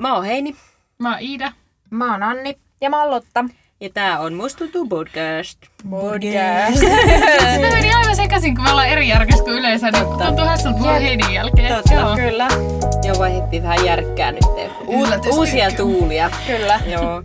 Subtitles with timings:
[0.00, 0.56] Mä oon Heini
[0.98, 1.52] Mä oon Iida.
[1.90, 2.58] Mä oon Anni.
[2.80, 3.44] Ja mä oon Lotta.
[3.80, 5.58] ja tää on Musta tuntuu podcast.
[5.90, 6.78] Podcast.
[7.54, 9.90] Se meni aivan sekaisin, kun me ollaan eri järkessä kuin yleensä.
[9.90, 11.74] Niin tuntuu hassulta puhua Heidin jälkeen.
[11.74, 11.94] Totta.
[11.94, 12.16] Joo.
[12.16, 12.48] Kyllä,
[13.04, 14.40] Joo, vaihdettiin vähän järkkää nyt.
[14.86, 16.30] Uut, uusia tuulia.
[16.46, 16.80] kyllä.
[16.86, 17.22] Joo.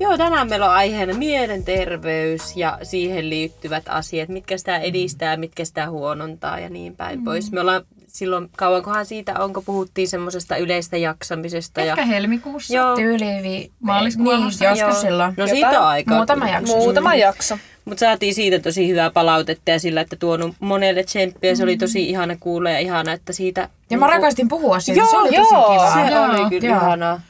[0.00, 5.90] Joo, tänään meillä on aiheena mielenterveys ja siihen liittyvät asiat, mitkä sitä edistää, mitkä sitä
[5.90, 7.24] huonontaa ja niin päin Mm.
[7.24, 7.52] pois.
[7.52, 7.82] Me ollaan
[8.14, 11.80] silloin, kauankohan siitä onko, puhuttiin semmoisesta yleistä jaksamisesta.
[11.80, 12.74] Ehkä ja, helmikuussa.
[12.74, 13.70] joo, Tyyli vi...
[13.80, 14.92] Maaliskuun Niin, joskus Joo.
[14.92, 15.34] silloin.
[15.36, 16.16] no siitä on aikaa.
[16.16, 16.76] Muutama jakso.
[16.76, 17.58] Muutama jakso.
[17.84, 21.54] Mutta saatiin siitä tosi hyvää palautetta ja sillä, että tuonut monelle tsemppiä.
[21.54, 23.68] Se oli tosi ihana kuulla ja ihana, että siitä...
[23.90, 25.92] Ja mä rakastin puhua siitä, se oli tosi joo, kiva.
[25.94, 26.24] Se Joo.
[26.24, 26.78] oli kyllä Joo.
[26.78, 27.20] ihanaa.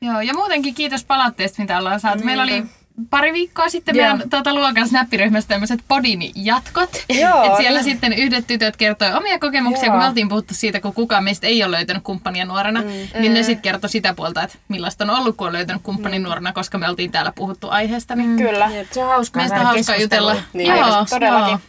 [0.00, 2.24] Joo, ja muutenkin kiitos palautteesta, mitä ollaan saatu.
[2.24, 2.64] Meillä oli
[3.10, 4.08] pari viikkoa sitten Joo.
[4.08, 7.04] meidän tuota, luokan snappiryhmässä tämmöiset podin jatkot.
[7.20, 9.92] Joo, Et siellä sitten yhdet tytöt kertoi omia kokemuksia, Joo.
[9.92, 12.80] kun me oltiin puhuttu siitä, kun kukaan meistä ei ole löytänyt kumppania nuorena.
[12.80, 13.20] Mm.
[13.20, 16.52] Niin ne sitten kertoi sitä puolta, että millaista on ollut, kun on löytänyt kumppanin nuorena,
[16.52, 18.16] koska me oltiin täällä puhuttu aiheesta.
[18.16, 18.70] Niin Kyllä.
[18.90, 20.36] Se on hauskaa Meistä on hauskaa jutella.
[20.52, 20.68] Niin.
[20.76, 21.50] Joo, Todellakin.
[21.50, 21.60] joo.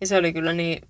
[0.00, 0.82] Ja se oli kyllä niin,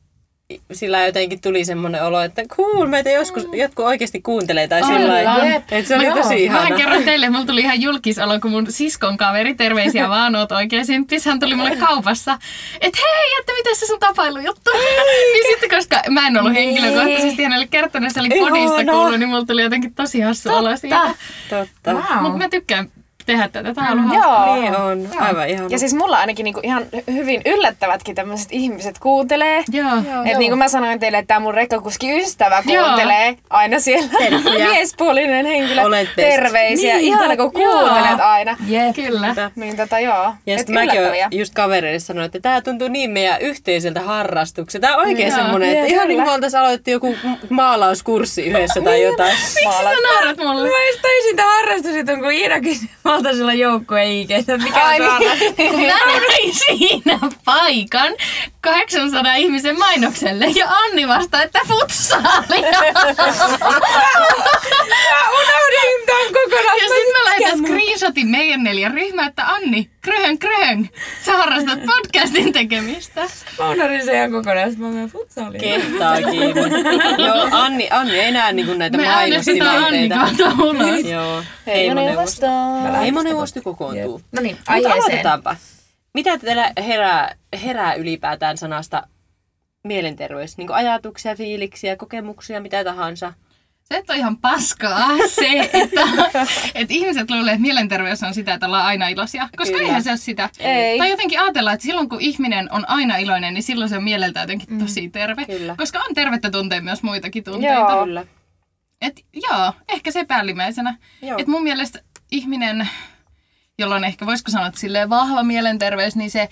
[0.73, 5.21] sillä jotenkin tuli semmoinen olo, että cool, meitä joskus jotkut oikeasti kuuntelee tai sillä.
[5.57, 6.17] Että se oli Joo.
[6.17, 6.69] tosi ihana.
[6.69, 10.87] Mä kerron teille, mulla tuli ihan julkisolo, kun mun siskon kaveri, terveisiä vaan, oot oikein
[10.87, 12.39] simppis, hän tuli mulle kaupassa,
[12.81, 14.71] että hei, että mitä se sun tapailujuttu?
[15.33, 18.95] niin sitten, koska mä en ollut henkilökohtaisesti hänelle kertonut, se oli podista Ihanaa.
[18.95, 21.15] kuullut, niin mulla tuli jotenkin tosi hassu olo siitä.
[21.51, 21.93] Totta.
[21.93, 22.23] Wow.
[22.23, 22.91] Mutta mä tykkään
[23.27, 24.47] tehdä tätä, tää on ollut hauska.
[24.47, 24.55] Joo.
[24.61, 25.69] Niin on, aivan ihana.
[25.71, 29.65] Ja siis mulla ainakin niinku ihan hy- hyvin yllättävätkin tämmöiset ihmiset kuuntelee.
[29.73, 29.89] Joo.
[30.25, 32.85] Et niin kuin mä sanoin teille, että tämä mun rekkakuski ystävä Joo.
[32.85, 34.09] kuuntelee aina siellä
[34.71, 35.83] miespuolinen henkilö.
[35.83, 36.09] Olet.
[36.17, 36.95] Terveisiä.
[36.97, 37.79] Niin, Ihana kun joo.
[37.81, 38.57] kuuntelet aina.
[38.69, 38.95] Jep.
[38.95, 39.35] Kyllä.
[39.57, 40.35] Niin tota joo.
[40.47, 41.01] Ja Et sitten mäkin
[41.31, 44.87] just kavereille sanonut, että tämä tuntuu niin meidän yhteiseltä harrastukselta.
[44.87, 45.37] Tämä on oikein Joo.
[45.39, 47.17] semmoinen, että Joo, ihan niin kuin oltaisiin aloitettu joku
[47.51, 49.37] maalauskurssi yhdessä tai jotain.
[49.65, 50.69] Maala- Sä naurat mulle.
[50.71, 53.55] Mä just taisin tää harrastusjutun, kun Iida kysyi valtaisella
[54.37, 55.21] että mikä Ai on
[55.59, 55.77] niin.
[55.87, 58.13] Mä näin siinä paikan
[58.61, 62.71] 800 ihmisen mainokselle ja Anni vastaa, että futsaalia.
[64.91, 66.77] Mä unohdin tän kokonaan.
[66.77, 70.89] Ja sitten mä lähetän screenshotin meidän neljän ryhmään, että Anni, kröhön kröhön,
[71.25, 73.21] sä harrastat podcastin tekemistä.
[73.59, 75.61] Mä unohdin sen ihan kokonaan, että mä menen futsaliin.
[75.61, 76.61] Kehtaa kiinni.
[77.27, 80.45] Joo, Anni, Anni ei enää niin näitä Me äänestetään Anni mainostilanteita.
[80.47, 81.05] kautta ulos.
[81.11, 82.47] Joo, Heimoneuvosto.
[83.01, 84.21] Heimoneuvosto kokoontuu.
[84.33, 85.03] No niin, Mutta aiheeseen.
[85.03, 85.57] aloitetaanpa.
[86.15, 89.03] Mitä teillä herää, herää ylipäätään sanasta
[89.85, 90.57] mielenterveys?
[90.59, 93.33] Niin ajatuksia, fiiliksiä, kokemuksia, mitä tahansa?
[93.93, 96.01] Se on ihan paskaa se, että,
[96.75, 99.49] että ihmiset luulee, että mielenterveys on sitä, että ollaan aina iloisia.
[99.57, 99.87] Koska Kyllä.
[99.87, 100.51] eihän se ole sitä.
[100.59, 100.99] Ei.
[100.99, 104.41] Tai jotenkin ajatellaan, että silloin kun ihminen on aina iloinen, niin silloin se on mieleltä
[104.41, 105.45] jotenkin tosi terve.
[105.45, 105.75] Kyllä.
[105.77, 107.75] Koska on tervettä tuntea myös muitakin tunteita.
[107.75, 108.05] Joo.
[108.05, 108.25] Kyllä.
[109.01, 110.99] Et, joo, ehkä se päällimmäisenä.
[111.23, 111.39] Joo.
[111.39, 112.89] Et mun mielestä ihminen,
[113.79, 116.49] jolla on ehkä, voisiko sanoa, että silleen vahva mielenterveys, niin se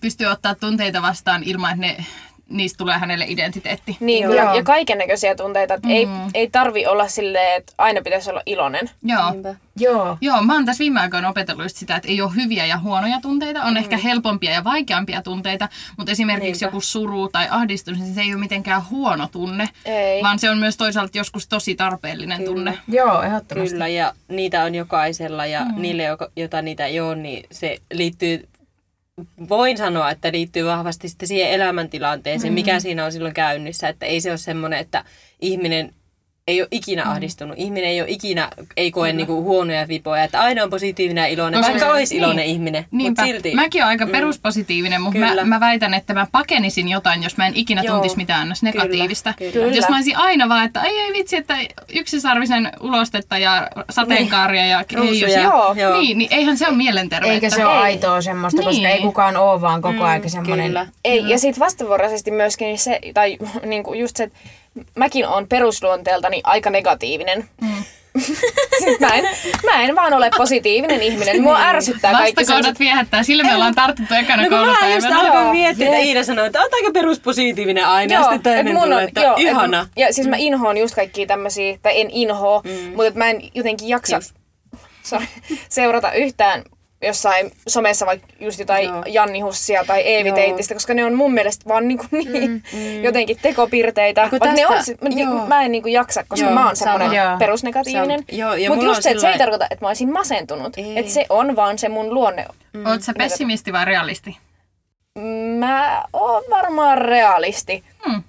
[0.00, 2.06] pystyy ottaa tunteita vastaan ilman, että ne,
[2.48, 3.96] niistä tulee hänelle identiteetti.
[4.00, 4.42] Niin, kyllä.
[4.42, 4.54] Joo.
[4.54, 5.74] Ja kaiken näköisiä tunteita.
[5.74, 8.90] Et ei, ei tarvi olla silleen, että aina pitäisi olla iloinen.
[9.02, 9.30] Joo.
[9.30, 9.54] Niinpä.
[9.80, 10.18] Joo.
[10.20, 13.18] Joo, mä oon tässä viime aikoina opetellut just sitä, että ei ole hyviä ja huonoja
[13.22, 13.62] tunteita.
[13.62, 13.76] On mm.
[13.76, 16.66] ehkä helpompia ja vaikeampia tunteita, mutta esimerkiksi Niinpä.
[16.66, 20.22] joku suru tai ahdistus, niin se ei ole mitenkään huono tunne, Ei.
[20.22, 22.50] vaan se on myös toisaalta joskus tosi tarpeellinen Kyllä.
[22.50, 22.78] tunne.
[22.88, 23.70] Joo, ehdottomasti.
[23.70, 25.82] Kyllä, ja niitä on jokaisella, ja mm.
[25.82, 26.02] niille,
[26.36, 28.48] jota niitä ei ole, niin se liittyy,
[29.48, 32.54] voin sanoa, että liittyy vahvasti sitten siihen elämäntilanteeseen, mm.
[32.54, 35.04] mikä siinä on silloin käynnissä, että ei se ole semmoinen, että
[35.40, 35.94] ihminen
[36.48, 37.58] ei ole ikinä ahdistunut.
[37.58, 41.60] Ihminen ei ole ikinä, ei koe niinku huonoja vipoja, että aina on positiivinen ja iloinen,
[41.60, 42.24] Koska- vaikka olisi niin.
[42.24, 42.86] iloinen ihminen.
[42.90, 43.22] Niinpä.
[43.22, 47.36] Mutta silti, Mäkin olen aika peruspositiivinen, mutta mä, mä väitän, että mä pakenisin jotain, jos
[47.36, 47.94] mä en ikinä Joo.
[47.94, 49.34] tuntisi mitään negatiivista.
[49.38, 49.72] Kyllä, kyllä.
[49.76, 51.56] Jos mä olisin aina vaan, että ei, ei vitsi, että
[51.94, 55.28] yksisarvisen ulostetta ja sateenkaaria ja Ruusuja.
[55.28, 55.74] heijus- Joo.
[55.74, 56.00] Joo.
[56.00, 57.34] Niin, niin eihän se ole mielenterveyttä.
[57.34, 57.82] Eikä se ole Ei.
[57.82, 58.86] aitoa semmoista, koska Niin.
[58.86, 60.66] ei kukaan ole vaan koko aika semmoinen.
[60.66, 60.86] Kyllä.
[61.04, 64.38] Ei, ja sitten vastavuoroisesti myöskin se, tai niinku just se, että
[64.96, 67.48] mäkin on perusluonteeltani aika negatiivinen.
[67.60, 67.84] Mm.
[69.00, 69.24] mä, en,
[69.64, 71.42] mä en vaan ole positiivinen ihminen.
[71.42, 72.80] Mua ärsyttää kaikki Vastakohdat sellaiset...
[72.80, 75.20] viehättää, sillä me ollaan tartuttu ekana No mä just koulupäivänä.
[75.20, 75.52] alkoin Joo.
[75.52, 79.20] miettiä, että Iida sanoi, että oot aika peruspositiivinen aina, ja sitten et toinen tulee, että
[79.20, 79.88] joo, et- ihana.
[79.96, 82.70] ja siis mä inhoon just kaikkia tämmösiä, tai en inhoa, mm.
[82.88, 84.34] mutta et mä en jotenkin jaksa Just.
[85.02, 85.26] sorry,
[85.68, 86.62] seurata yhtään
[87.02, 89.02] jossain somessa vaikka just jotain Joo.
[89.06, 90.32] Janni Hussia tai Eevi.
[90.32, 92.62] Teittistä, koska ne on mun mielestä vaan niinku niin
[93.02, 94.28] jotenkin tekopirteitä.
[94.30, 94.92] kun Vaikka ne on, tästä-
[95.34, 98.24] mä, mä en niinku jaksa, koska Joo, mä oon semmoinen perusnegatiivinen.
[98.30, 98.38] Sama.
[98.38, 100.74] Joo, ja Mutta just se, että se ei tarkoita, että mä olisin masentunut.
[100.96, 102.46] Että se on vaan se mun luonne.
[102.86, 104.36] Oot sä pessimisti vai realisti?
[105.58, 107.84] Mä oon varmaan realisti.
[108.08, 108.22] Hmm.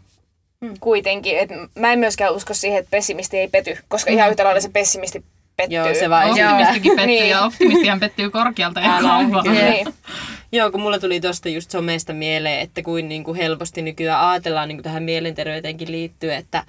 [0.80, 1.40] Kuitenkin.
[1.40, 3.78] Et mä en myöskään usko siihen, että pessimisti ei pety.
[3.88, 5.24] Koska ihan yhtä lailla se pessimisti
[5.62, 5.78] pettyy.
[5.78, 6.30] Joo, se vaan.
[6.30, 7.30] Optimistikin pettyy Niin.
[7.30, 9.44] ja optimistihan pettyy korkealta ja Älä, kovaa.
[9.44, 9.88] Niin.
[10.52, 14.68] Joo, kun mulla tuli tosta just somesta mieleen, että kuin, niin kuin helposti nykyään ajatellaan
[14.68, 16.64] niin kuin tähän mielenterveyteenkin liittyen, että,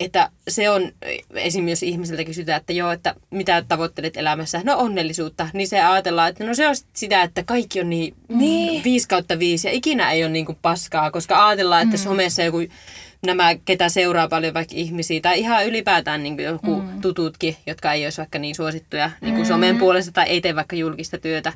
[0.00, 0.92] että se on,
[1.34, 1.68] esim.
[1.68, 6.44] jos ihmiseltä kysytään, että joo, että mitä tavoittelet elämässä, no onnellisuutta, niin se ajatellaan, että
[6.44, 8.84] no se on sit sitä, että kaikki on niin, niin.
[8.84, 12.58] 5 kautta 5 ja ikinä ei ole niin kuin paskaa, koska ajatellaan, että somessa joku
[13.26, 17.00] nämä, ketä seuraa paljon vaikka ihmisiä, tai ihan ylipäätään niin joku mm.
[17.00, 20.76] tututkin, jotka ei olisi vaikka niin suosittuja niin kuin somen puolesta tai ei tee vaikka
[20.76, 21.52] julkista työtä,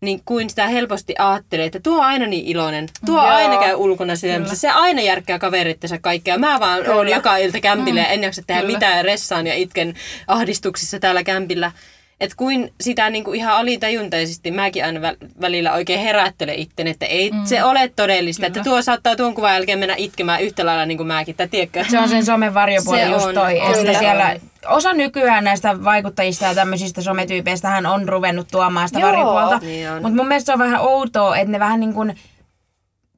[0.00, 3.26] niin kuin sitä helposti ajattelee, että tuo on aina niin iloinen, tuo Joo.
[3.26, 6.38] aina käy ulkona syömässä, se aina järkkää kaverittensa kaikkea.
[6.38, 8.74] Mä vaan oon joka ilta kämpillä ja en jaksa tehdä Kyllä.
[8.74, 9.94] mitään ressaan ja itken
[10.26, 11.72] ahdistuksissa täällä kämpillä.
[12.20, 17.30] Että kuin sitä niinku ihan alitajuntaisesti mäkin aina väl- välillä oikein herättelen itten, että ei
[17.30, 17.44] mm.
[17.44, 21.06] se ole todellista, että tuo saattaa tuon kuvan jälkeen mennä itkemään yhtä lailla niin kuin
[21.06, 21.84] mäkin, tai tiedätkö?
[21.90, 24.36] Se on sen somen varjopuoli Se just on, toi, on, että siellä
[24.68, 29.58] osa nykyään näistä vaikuttajista ja tämmöisistä sometyypeistä hän on ruvennut tuomaan sitä Joo, varjopuolta.
[29.58, 29.92] niin.
[29.92, 32.14] Mutta mun mielestä se on vähän outoa, että ne vähän niin kuin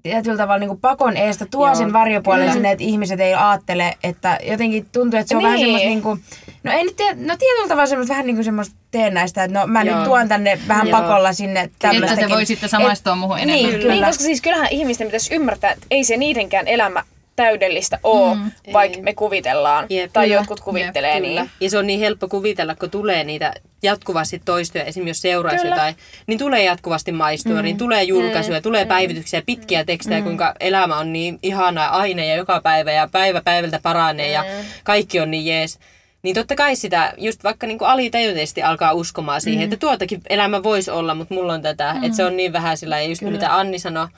[0.02, 2.52] tietyllä tavalla niin kuin pakon eestä tuo Joo, sen varjopuolen kyllä.
[2.52, 5.64] sinne, että ihmiset ei ajattele, että jotenkin tuntuu, että se on vähän Niin.
[5.66, 6.22] semmoista niin kuin,
[6.64, 6.96] no ei nyt
[7.26, 9.96] no tietyllä tavalla semmoista vähän niin kuin semmoista teennäistä, että no mä Joo.
[9.96, 11.00] nyt tuon tänne vähän Joo.
[11.00, 12.28] pakolla sinne Että tämmöistäkin.
[12.28, 13.62] te voisitte samaistua Et- muuhun enemmän.
[13.70, 13.94] Niin, Kyllä.
[13.94, 14.06] kyllä.
[14.06, 17.02] koska siis kyllähän ihmisten pitäisi ymmärtää, että ei se niidenkään elämä
[17.38, 19.86] täydellistä ole, mm, vaikka me kuvitellaan.
[19.90, 20.12] Jep.
[20.12, 20.40] tai Kyllä.
[20.40, 21.42] jotkut kuvittelee Kyllä.
[21.42, 21.50] niin.
[21.60, 23.52] Ja se on niin helppo kuvitella, kun tulee niitä
[23.82, 25.74] jatkuvasti toistoja, esimerkiksi jos seuraisi Kyllä.
[25.74, 25.96] jotain,
[26.26, 27.62] niin tulee jatkuvasti maistua, mm.
[27.62, 28.62] niin tulee julkaisuja, mm.
[28.62, 30.24] tulee päivityksiä, pitkiä tekstejä, mm.
[30.24, 34.44] kuinka elämä on niin ihanaa aina ja joka päivä ja päivä päivältä paranee ja
[34.84, 35.78] kaikki on niin jees.
[36.22, 40.90] Niin totta kai sitä just vaikka niinku alitajuntaisesti alkaa uskomaan siihen, että tuotakin elämä voisi
[40.90, 41.96] olla, mutta mulla on tätä.
[42.02, 44.08] Että se on niin vähän sillä, ja just mitä Anni sanoi,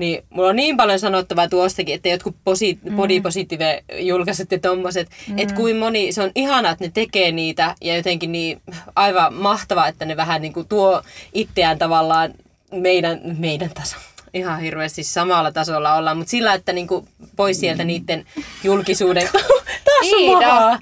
[0.00, 5.08] niin mulla on niin paljon sanottavaa tuostakin, että jotkut posi- body positive julkaisut ja tommoset,
[5.28, 5.38] mm.
[5.38, 8.62] että kuin moni, se on ihana, että ne tekee niitä ja jotenkin niin
[8.96, 11.02] aivan mahtavaa, että ne vähän niin kuin tuo
[11.32, 12.34] itseään tavallaan
[12.72, 13.96] meidän, meidän taso.
[14.34, 18.26] Ihan hirveästi siis samalla tasolla ollaan, mutta sillä, että niin kuin pois sieltä niiden
[18.64, 19.28] julkisuuden.
[19.84, 20.78] Taas on Iida.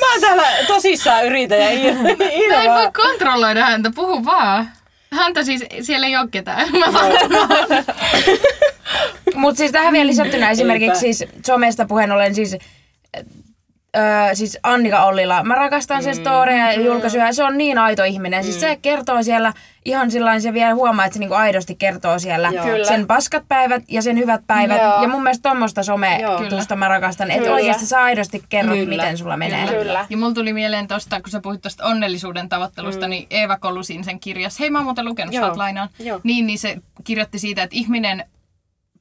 [0.00, 1.98] Mä täällä tosissaan yritän ja Iida,
[2.30, 4.72] Iida Mä en voi kontrolloida häntä, puhu vaan.
[5.12, 6.68] Häntä siis, siellä ei ole ketään.
[6.78, 7.12] Mä vaan
[9.34, 12.56] Mutta siis tähän vielä lisättynä esimerkiksi siis somesta puheen ollen siis,
[13.96, 15.44] öö, siis Annika Ollila.
[15.44, 17.32] Mä rakastan sen storeja ja julkaisuja.
[17.32, 18.44] Se on niin aito ihminen.
[18.44, 19.52] Siis se kertoo siellä
[19.84, 22.64] ihan sillä se vielä huomaa, että se niinku aidosti kertoo siellä Joo.
[22.64, 22.84] Kyllä.
[22.84, 24.82] sen paskat päivät ja sen hyvät päivät.
[24.82, 25.02] Joo.
[25.02, 25.80] Ja mun mielestä tommoista
[26.20, 26.38] Joo.
[26.38, 27.30] some-tusta mä rakastan.
[27.30, 28.88] Että oikeasti sä aidosti kerrot, Kyllä.
[28.88, 29.66] miten sulla menee.
[29.66, 30.06] Kyllä.
[30.10, 33.10] Ja mulla tuli mieleen tosta, kun sä puhuit tosta onnellisuuden tavoittelusta, mm.
[33.10, 35.52] niin Eeva Kollusin sen kirjassa, hei mä oon muuten lukenut, Joo.
[35.56, 36.20] lainaan, Joo.
[36.22, 38.24] niin, niin se kirjoitti siitä, että ihminen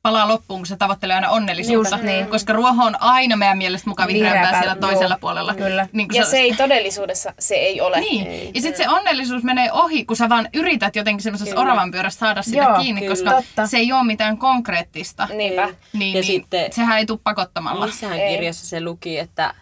[0.02, 1.96] palaa loppuun, kun se tavoittelee aina onnellisuutta.
[1.96, 2.28] Just niin.
[2.28, 5.20] Koska ruoho on aina meidän mielestä muka vihreämpää Vihreämpää, siellä toisella joo.
[5.20, 5.56] puolella.
[5.56, 5.88] Kyllä.
[5.94, 8.00] Niin, Ja sä- se ei todellisuudessa, se ei ole.
[8.00, 8.52] Niin.
[8.56, 12.42] Ja sitten se onnellisuus menee ohi, kun sä vaan yrität jotenkin semmoisessa oravan pyörässä saada
[12.42, 13.12] sitä Joo, kiinni, kyllä.
[13.14, 13.68] koska Totta.
[13.68, 15.28] se ei ole mitään konkreettista.
[15.36, 15.70] Niinpä.
[15.94, 17.86] Niin, Ja niin sitten- sehän ei tule pakottamalla.
[17.86, 18.36] Missähän Ei.
[18.36, 19.54] kirjassa se luki, että,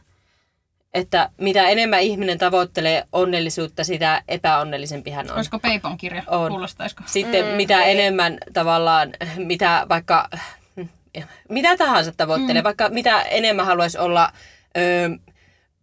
[0.95, 5.35] että mitä enemmän ihminen tavoittelee onnellisuutta, sitä epäonnellisempi hän on.
[5.35, 6.23] Olisiko Peipon kirja?
[6.27, 6.51] On.
[6.51, 7.03] Kuulostaisiko?
[7.05, 10.29] Sitten mm, mitä enemmän tavallaan, mitä vaikka,
[11.49, 12.63] mitä tahansa tavoittelee, mm.
[12.63, 14.31] vaikka mitä enemmän haluaisi olla
[14.77, 15.09] ö,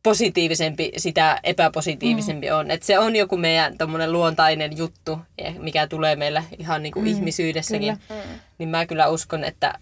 [0.03, 2.57] positiivisempi, sitä epäpositiivisempi mm.
[2.57, 2.71] on.
[2.71, 3.77] Et se on joku meidän
[4.09, 5.19] luontainen juttu,
[5.59, 7.07] mikä tulee meillä ihan niinku mm.
[7.07, 7.99] ihmisyydessäkin.
[8.09, 8.17] Mm.
[8.59, 9.79] Niin mä kyllä uskon, että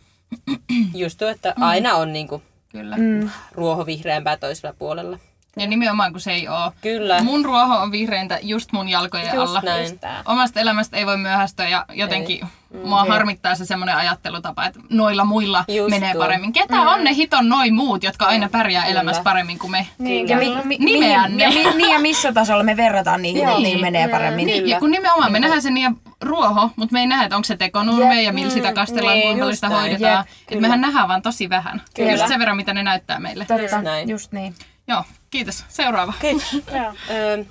[0.95, 1.63] just tuo, että mm.
[1.63, 2.97] aina on niinku Kyllä.
[2.97, 3.31] Mm.
[3.53, 5.19] ruoho vihreämpää toisella puolella.
[5.57, 6.73] Ja nimenomaan kun se ei ole.
[6.83, 7.23] Kyllä.
[7.23, 9.61] Mun ruoho on vihreintä just mun jalkojen Just alla.
[9.65, 10.01] näin.
[10.27, 12.41] Omasta elämästä ei voi myöhästyä ja jotenkin
[12.85, 16.23] mua harmittaa se semmoinen ajattelutapa, että noilla muilla Just menee tuo.
[16.23, 16.53] paremmin.
[16.53, 19.87] Ketä on ne hiton noin muut, jotka aina pärjää elämässä paremmin kuin me?
[19.99, 20.63] Niin, Ja, kyllä.
[20.65, 21.59] mi, mi, Nimeän mihin, ne.
[21.61, 24.47] ja, mi, niin ja missä tasolla me verrataan niihin, että niin menee paremmin.
[24.47, 24.75] Niin, Kyllä.
[24.75, 27.57] ja kun nimenomaan me nähdään se niin ruoho, mutta me ei nähdä, että onko se
[27.57, 28.25] tekonurme Jep.
[28.25, 30.25] ja millä sitä kastellaan, niin, kuinka paljon sitä hoidetaan.
[30.51, 31.83] Et mehän nähdään vaan tosi vähän.
[31.97, 32.11] Kyllä.
[32.13, 33.45] Just sen verran, mitä ne näyttää meille.
[33.45, 34.09] Totta, Just näin.
[34.09, 34.55] just niin.
[34.91, 35.65] Joo, kiitos.
[35.69, 36.13] Seuraava.
[36.21, 36.55] Kiitos.
[37.11, 37.45] Öö,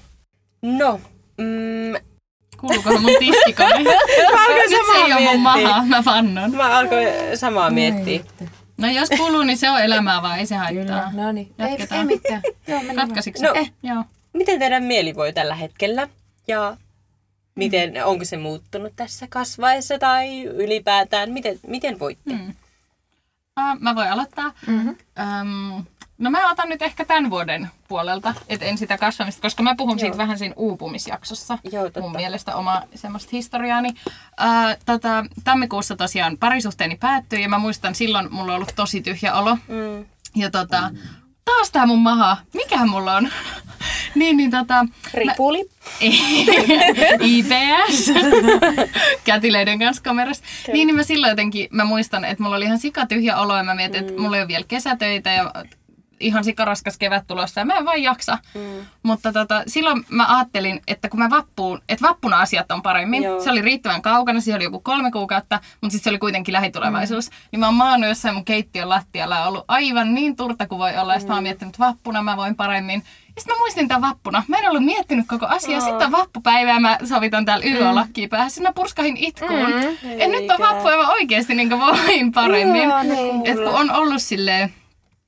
[0.61, 1.01] no,
[1.37, 1.93] mm,
[2.59, 3.79] Kuuluukohan mun tiskikone?
[3.83, 6.51] Nyt se ei ole mun maha, mä vannon.
[6.55, 8.23] mä alkoin samaa miettiä.
[8.77, 10.83] No jos kuuluu, niin se on elämää vaan, ei se haittaa.
[10.85, 11.53] Kyllä, no niin.
[11.59, 11.99] Ei, Jatketaan.
[11.99, 12.41] ei mitään.
[12.67, 13.53] Joo, mennään Ratkaisitko No.
[13.53, 13.71] eh.
[13.83, 14.03] Joo.
[14.33, 16.07] Miten teidän mieli voi tällä hetkellä?
[16.47, 16.77] Ja
[17.55, 21.31] miten, onko se muuttunut tässä kasvaessa tai ylipäätään?
[21.31, 22.33] Miten, miten voitte?
[22.33, 22.53] Mm.
[23.59, 24.51] Uh, mä voin aloittaa.
[24.67, 24.89] Mm-hmm.
[25.79, 25.85] Um,
[26.19, 29.99] no mä otan nyt ehkä tämän vuoden puolelta, et en sitä kasvamista, koska mä puhun
[29.99, 31.57] siitä vähän siinä uupumisjaksossa.
[31.71, 32.01] Joo, totta.
[32.01, 33.89] Mun mielestä oma semmoista historiaani.
[33.89, 39.33] Uh, tota, tammikuussa tosiaan parisuhteeni päättyi ja mä muistan silloin mulla on ollut tosi tyhjä
[39.33, 39.55] olo.
[39.67, 40.05] Mm.
[40.35, 40.91] Ja tota,
[41.45, 42.37] taas tää mun maha.
[42.53, 43.29] Mikähän mulla on?
[44.15, 44.85] niin, niin tota...
[45.13, 45.69] Ripuli.
[47.35, 48.11] IPS.
[49.25, 50.43] Kätilöiden kanssa kamerassa.
[50.73, 53.75] Niin, niin mä silloin jotenkin, mä muistan, että mulla oli ihan sikatyhjä olo ja mä
[53.75, 55.51] mietin, että mulla ei ole vielä kesätöitä ja
[56.19, 58.37] ihan sikaraskas kevät tulossa ja mä en vaan jaksa.
[58.55, 58.61] Mm.
[59.03, 63.23] Mutta tota, silloin mä ajattelin, että kun mä vappuun, että vappuna asiat on paremmin.
[63.23, 63.43] Joo.
[63.43, 67.29] Se oli riittävän kaukana, siihen oli joku kolme kuukautta, mutta sitten se oli kuitenkin lähitulevaisuus.
[67.29, 67.35] Mm.
[67.51, 71.13] Niin mä oon maannut jossain mun keittiön lattialla ollut aivan niin turta kuin voi olla.
[71.13, 73.03] Ja sitten mä oon miettinyt, että vappuna mä voin paremmin.
[73.35, 74.43] Ja sitten mä muistin tämän vappuna.
[74.47, 75.79] Mä en ollut miettinyt koko asiaa.
[75.79, 78.51] Sitten on vappupäivä ja mä sovitan täällä YÖ-lakkiä päähän.
[78.51, 79.69] Sitten mä purskahin itkuun.
[79.69, 80.19] Mm.
[80.19, 82.83] Ja nyt on vappu ja mä oikeasti niin voin paremmin.
[82.83, 83.41] Joo, niin.
[83.45, 84.73] Et kun on ollut silleen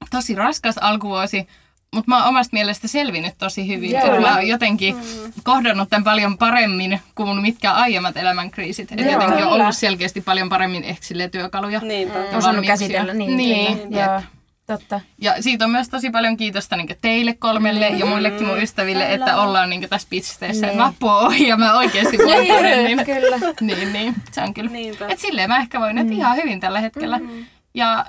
[0.09, 1.47] tosi raskas alkuvuosi,
[1.95, 3.95] mutta mä oon omasta mielestä selvinnyt tosi hyvin.
[3.95, 4.95] Et mä oon jotenkin
[5.43, 8.91] kohdannut tämän paljon paremmin kuin mun mitkä aiemmat elämänkriisit.
[8.91, 9.63] Et Joo, jotenkin on kyllä.
[9.63, 11.79] ollut selkeästi paljon paremmin ehkä työkaluja.
[11.79, 12.19] Niinpä.
[12.19, 14.01] ja Osannut käsitellä, niin, niin kyllä.
[14.01, 14.21] Joo,
[14.67, 14.99] totta.
[15.17, 19.41] Ja siitä on myös tosi paljon kiitosta niin teille kolmelle ja muillekin mun ystäville, että
[19.41, 20.65] ollaan niin tässä pisteessä.
[20.65, 20.77] Niin.
[20.77, 20.85] Niin.
[20.85, 23.05] Vappu on ohi ja mä oikeasti voin paremmin.
[23.05, 23.37] Kyllä.
[23.61, 24.71] niin, niin, se on kyllä.
[24.71, 25.07] Niinpä.
[25.07, 27.17] Et silleen mä ehkä voin, että ihan hyvin tällä hetkellä.
[27.17, 27.45] Mm-hmm.
[27.73, 28.05] Ja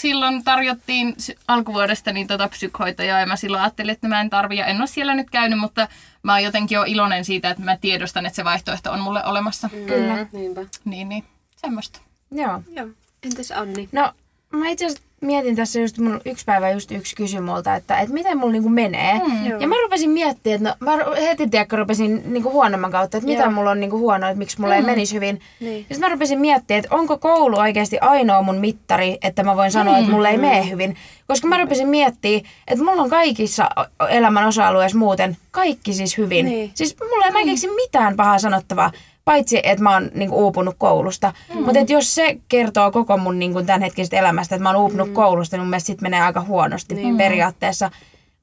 [0.00, 1.16] silloin tarjottiin
[1.48, 4.86] alkuvuodesta niin tota psykhoitajaa ja mä silloin ajattelin, että mä en tarvi ja en ole
[4.86, 5.88] siellä nyt käynyt, mutta
[6.22, 9.70] mä oon jotenkin jo iloinen siitä, että mä tiedostan, että se vaihtoehto on mulle olemassa.
[9.72, 9.86] Mm.
[9.86, 10.26] Kyllä.
[10.32, 10.64] Niinpä.
[10.84, 11.24] Niin, niin,
[11.56, 12.00] semmoista.
[12.30, 12.62] Joo.
[12.72, 12.88] Joo.
[13.22, 13.88] Entäs Anni?
[13.92, 14.12] No,
[14.50, 18.14] mä itse asiassa mietin tässä just, mun yksi päivä just yksi kysyi multa, että, että
[18.14, 19.20] miten mulla niinku menee.
[19.28, 19.46] Mm.
[19.46, 19.60] Joo.
[19.60, 23.42] Ja mä rupesin miettimään, että no, mä heti tiedätkö, rupesin niinku huonomman kautta, että mitä
[23.42, 23.50] Joo.
[23.50, 24.80] mulla on niinku huono, että miksi mulla mm.
[24.80, 25.40] ei menisi hyvin.
[25.60, 25.78] Niin.
[25.88, 29.70] Ja sitten mä rupesin miettimään, että onko koulu oikeasti ainoa mun mittari, että mä voin
[29.70, 30.00] sanoa, mm.
[30.00, 30.96] että mulla ei mene hyvin.
[31.26, 33.68] Koska mä rupesin miettimään, että mulla on kaikissa
[34.08, 36.46] elämän osa-alueissa muuten kaikki siis hyvin.
[36.46, 36.70] Niin.
[36.74, 38.92] Siis mulla ei mä keksi mitään pahaa sanottavaa,
[39.28, 41.32] paitsi että mä oon niinku uupunut koulusta.
[41.54, 41.62] Mm.
[41.62, 45.14] Mutta jos se kertoo koko mun niinku tämänhetkisestä elämästä, että mä oon uupunut mm.
[45.14, 47.16] koulusta, niin mun mielestä sit menee aika huonosti niin.
[47.16, 47.90] periaatteessa.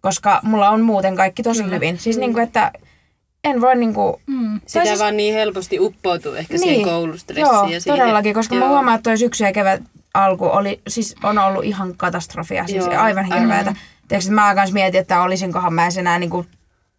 [0.01, 1.75] Koska mulla on muuten kaikki tosi Kyllä.
[1.75, 1.98] hyvin.
[1.98, 2.72] Siis niinku, että
[3.44, 4.22] en voi niinku...
[4.27, 4.62] Mm.
[4.65, 5.00] Sitä siis...
[5.00, 7.48] vaan niin helposti uppoutuu ehkä siihen koulustressiin.
[7.48, 8.00] Joo, ja siihen.
[8.00, 8.65] todellakin, koska Joo.
[8.65, 9.82] mä huomaan, että toi syksy ja kevät
[10.13, 12.98] alku oli, siis on ollut ihan katastrofia, siis Joo.
[12.98, 13.72] aivan hirveätä.
[13.72, 13.77] Mm.
[14.08, 16.46] Tiedätkö, että mä kans mietin, että olisinkohan mä enää niinku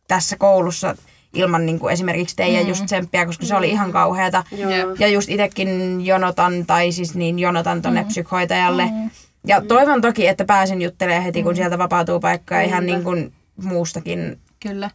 [0.09, 0.97] tässä koulussa
[1.37, 2.69] ilman niinku esimerkiksi teidän mm.
[2.69, 4.45] just tsemppiä, koska se oli ihan kauheata.
[4.57, 4.71] Joo.
[4.99, 8.09] Ja just itekin jonotan, tai siis niin jonotan tonne mm.
[8.09, 8.85] psykhoitajalle.
[8.85, 9.11] Mm.
[9.47, 14.39] Ja toivon toki, että pääsen juttelemaan heti, kun sieltä vapautuu paikkaa ihan niin kuin muustakin
[14.61, 14.91] Kyllä.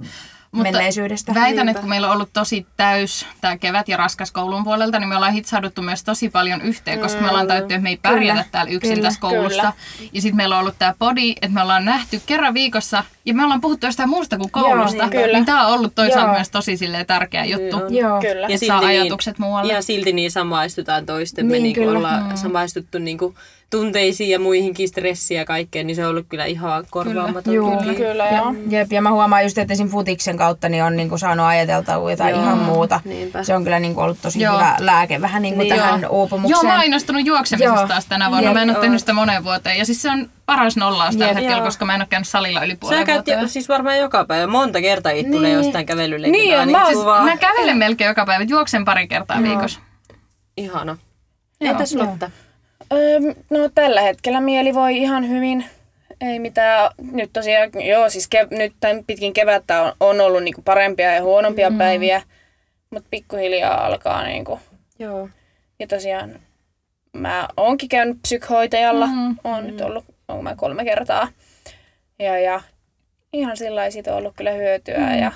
[0.51, 1.33] Menneisyydestä.
[1.33, 1.71] Väitän, Niinpä.
[1.71, 5.15] että kun meillä on ollut tosi täys tämä kevät ja raskas koulun puolelta, niin me
[5.15, 8.45] ollaan hitsauduttu myös tosi paljon yhteen, koska me ollaan tajuttu, että me ei pärjätä Kyllä,
[8.51, 9.61] täällä yksin kyllä, tässä koulussa.
[9.61, 9.73] kyllä.
[10.13, 13.43] Ja sitten meillä on ollut tämä podi, että me ollaan nähty kerran viikossa ja me
[13.43, 15.03] ollaan puhuttu jostain muusta kuin koulusta.
[15.03, 15.33] niin, kyllä.
[15.37, 16.35] niin tämä on ollut toisaalta Joo.
[16.35, 17.75] myös tosi silleen tärkeä juttu.
[17.77, 17.95] on.
[17.95, 18.21] Joo.
[18.21, 18.47] Kyllä.
[18.49, 19.73] Ja saa ajatukset muualle.
[19.73, 21.97] Ja silti niin samaistutaan toistemme, Niin, niin, niin kyllä.
[21.97, 22.35] ollaan mm.
[22.35, 23.35] samaistuttu niin kuin
[23.71, 27.71] tunteisiin ja muihinkin stressiin ja kaikkeen, niin se on ollut kyllä ihan korvaamaton Juu.
[27.77, 27.95] tuki.
[27.95, 28.55] Kyllä, Ja, joo.
[28.69, 29.87] jep, ja mä huomaan just, että esim.
[29.89, 33.01] futiksen kautta niin on niinku saanut ajateltua jotain Joo, ihan muuta.
[33.05, 33.43] niinpä.
[33.43, 34.53] Se on kyllä niinku ollut tosi Joo.
[34.53, 36.65] hyvä lääke vähän niinku Niin, tähän Joo, uupumukseen.
[36.67, 37.87] mä oon innostunut juoksemisesta Joo.
[37.87, 38.47] taas tänä vuonna.
[38.49, 38.53] Jep.
[38.53, 38.81] Mä en ole Joo.
[38.81, 39.77] tehnyt sitä moneen vuoteen.
[39.77, 41.65] Ja siis se on paras nollaus tällä hetkellä, Joo.
[41.65, 43.41] koska mä en ole käynyt salilla yli Sä puolen käyt vuoteen.
[43.41, 44.47] jo, siis varmaan joka päivä.
[44.47, 45.31] Monta kertaa niin.
[45.31, 45.63] tulee Niin.
[45.65, 46.43] jostain kävelyleikiltä.
[46.43, 47.23] Niin, ainakin mä oon- kuvaa.
[47.23, 49.79] Mä kävelen melkein joka päivä, juoksen pari kertaa viikossa.
[50.57, 50.97] Ihana.
[51.61, 51.71] Joo.
[51.71, 52.31] Entäs Lotta?
[52.91, 53.19] Öö,
[53.49, 55.65] no tällä hetkellä mieli voi ihan hyvin.
[56.21, 56.91] Ei mitään.
[57.11, 61.21] Nyt tosiaan, joo, siis kev- nyt tämän pitkin kevättä on, on ollut niinku parempia ja
[61.21, 61.77] huonompia mm.
[61.77, 62.21] päiviä.
[62.89, 64.59] Mutta pikkuhiljaa alkaa niinku.
[64.99, 65.29] Joo.
[65.79, 66.39] Ja tosiaan
[67.13, 69.07] mä oonkin käynyt psykhoitajalla.
[69.07, 69.13] Mm.
[69.13, 69.35] Mm.
[69.43, 71.27] Oon nyt ollut, onko mä kolme kertaa.
[72.19, 72.61] Ja, ja
[73.33, 75.19] ihan sillä lailla siitä on ollut kyllä hyötyä mm.
[75.19, 75.31] ja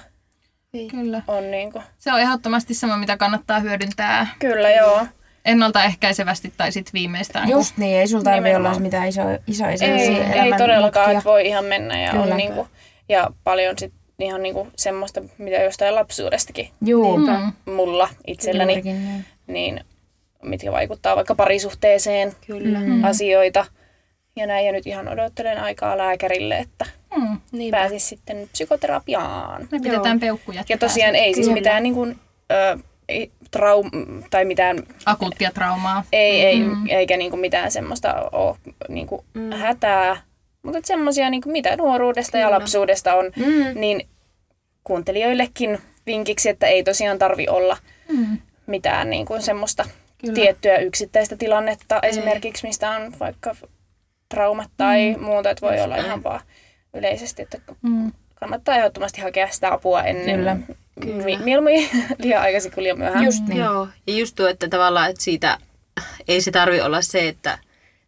[0.92, 1.22] Kyllä.
[1.28, 1.82] on niinku.
[1.98, 5.08] Se on ehdottomasti sama, mitä kannattaa hyödyntää Kyllä joo.
[5.46, 7.50] Ennaltaehkäisevästi tai sitten viimeistään.
[7.50, 11.48] Just niin, ei sulla tarvitse olla mitään iso, iso, iso Ei, ei todellakaan, että voi
[11.48, 12.24] ihan mennä ja, Kyllä.
[12.24, 12.68] on niinku,
[13.10, 17.54] ja paljon sit ihan niinku semmoista, mitä jostain lapsuudestakin Juu, Mm.
[17.74, 19.26] mulla itselläni, juurikin niin.
[19.48, 19.82] niin
[20.44, 22.80] mitkä vaikuttaa vaikka parisuhteeseen Kyllä.
[22.80, 23.04] Mm.
[23.04, 23.66] asioita.
[24.36, 26.86] Ja näin, ja nyt ihan odottelen aikaa lääkärille, että
[27.18, 27.40] Mm.
[27.52, 27.72] Niin.
[27.72, 29.68] pääsis sitten psykoterapiaan.
[29.72, 30.64] Me pidetään peukkuja.
[30.70, 31.54] Ja tosiaan ei siis Kyllä.
[31.60, 32.20] mitään niin kuin,
[32.52, 32.78] ö,
[33.52, 33.90] traum,
[34.30, 36.04] tai mitään, Akuuttia traumaa.
[36.12, 38.56] ei, ei, eikä niin kuin mitään semmoista ole
[38.90, 39.52] niin kuin Mm.
[39.52, 40.22] hätää.
[40.64, 43.80] Mutta semmoisia, niin kuin mitä nuoruudesta ja lapsuudesta on, Mm.
[43.80, 44.08] niin
[44.84, 47.78] kuuntelijoillekin vinkiksi, että ei tosiaan tarvi olla
[48.10, 48.38] Mm.
[48.68, 49.86] mitään niin kuin semmoista
[50.18, 50.34] Kyllä.
[50.34, 53.56] tiettyä yksittäistä tilannetta, esimerkiksi mistä on vaikka
[54.30, 56.40] traumat tai muuta, että voi olla ihan vaan
[56.94, 58.12] yleisesti, että Mm.
[58.50, 60.36] Kannattaa ehdottomasti hakea sitä apua ennen.
[60.36, 60.58] Kyllä.
[61.24, 61.90] Mi- mieluummin
[62.24, 63.26] liian aikaisin kuin liian myöhään.
[63.26, 63.60] Just niin.
[63.60, 63.88] Joo.
[64.08, 65.58] Ja just tuo, että tavallaan, että siitä
[66.28, 67.58] ei se tarvi olla se, että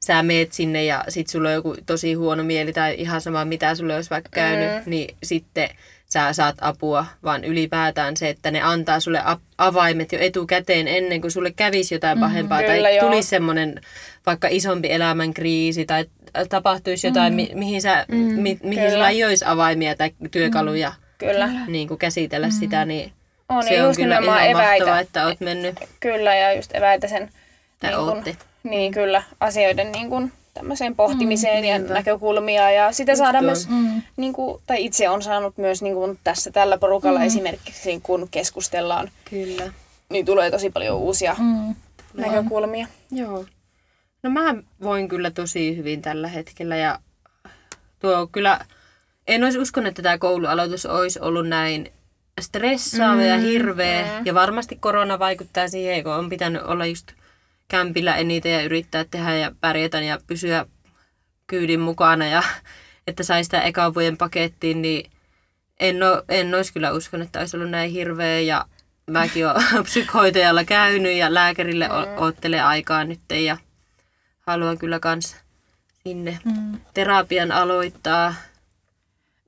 [0.05, 3.75] sä meet sinne ja sit sulla on joku tosi huono mieli tai ihan sama mitä
[3.75, 4.89] sulle olisi vaikka käynyt, mm.
[4.89, 5.69] niin sitten
[6.09, 9.21] sä saat apua, vaan ylipäätään se, että ne antaa sulle
[9.57, 13.05] avaimet jo etukäteen ennen kuin sulle kävisi jotain pahempaa Kyllä, tai joo.
[13.05, 13.81] tulisi semmoinen
[14.25, 16.05] vaikka isompi elämänkriisi tai
[16.49, 18.89] tapahtuisi jotain, mi- mihin sä, mi- mihin Kyllä.
[18.91, 21.49] sulla ei olisi avaimia tai työkaluja Kyllä.
[21.67, 23.11] niin kuin käsitellä sitä, niin
[23.49, 24.69] On, se on just kyllä ihan eväitä.
[24.69, 27.29] mahtavaa, että oot mennyt Kyllä, ja just eväitä sen
[27.79, 28.35] tai niin kun- ootte.
[28.63, 33.45] Niin kyllä, asioiden niin kun, tämmöiseen pohtimiseen mm, ja näkökulmia ja sitä saada on.
[33.45, 34.01] myös, mm.
[34.17, 37.25] niin kuin, tai itse on saanut myös niin kuin tässä tällä porukalla mm.
[37.25, 39.71] esimerkiksi kun keskustellaan, Kyllä.
[40.09, 41.75] niin tulee tosi paljon uusia mm.
[42.13, 42.87] näkökulmia.
[43.11, 43.45] Joo.
[44.27, 46.99] No mä voin kyllä tosi hyvin tällä hetkellä ja
[47.99, 48.59] tuo kyllä,
[49.27, 51.91] en olisi uskonut, että tämä koulualoitus olisi ollut näin
[52.41, 54.03] stressaava mm, ja hirveä.
[54.03, 54.25] Mm.
[54.25, 57.11] Ja varmasti korona vaikuttaa siihen, kun on pitänyt olla just
[57.67, 60.65] kämpillä eniten ja yrittää tehdä ja pärjätä ja pysyä
[61.47, 62.43] kyydin mukana ja
[63.07, 65.11] että sai sitä ekan vuoden pakettiin, niin
[65.79, 68.65] en, o, en olisi kyllä uskonut, että olisi ollut näin hirveä ja
[69.11, 73.57] mäkin olen psykhoitajalla käynyt ja lääkärille o- oottelee aikaa nyt ja
[74.47, 75.35] haluan kyllä kans
[76.03, 76.39] sinne
[76.93, 78.35] terapian aloittaa.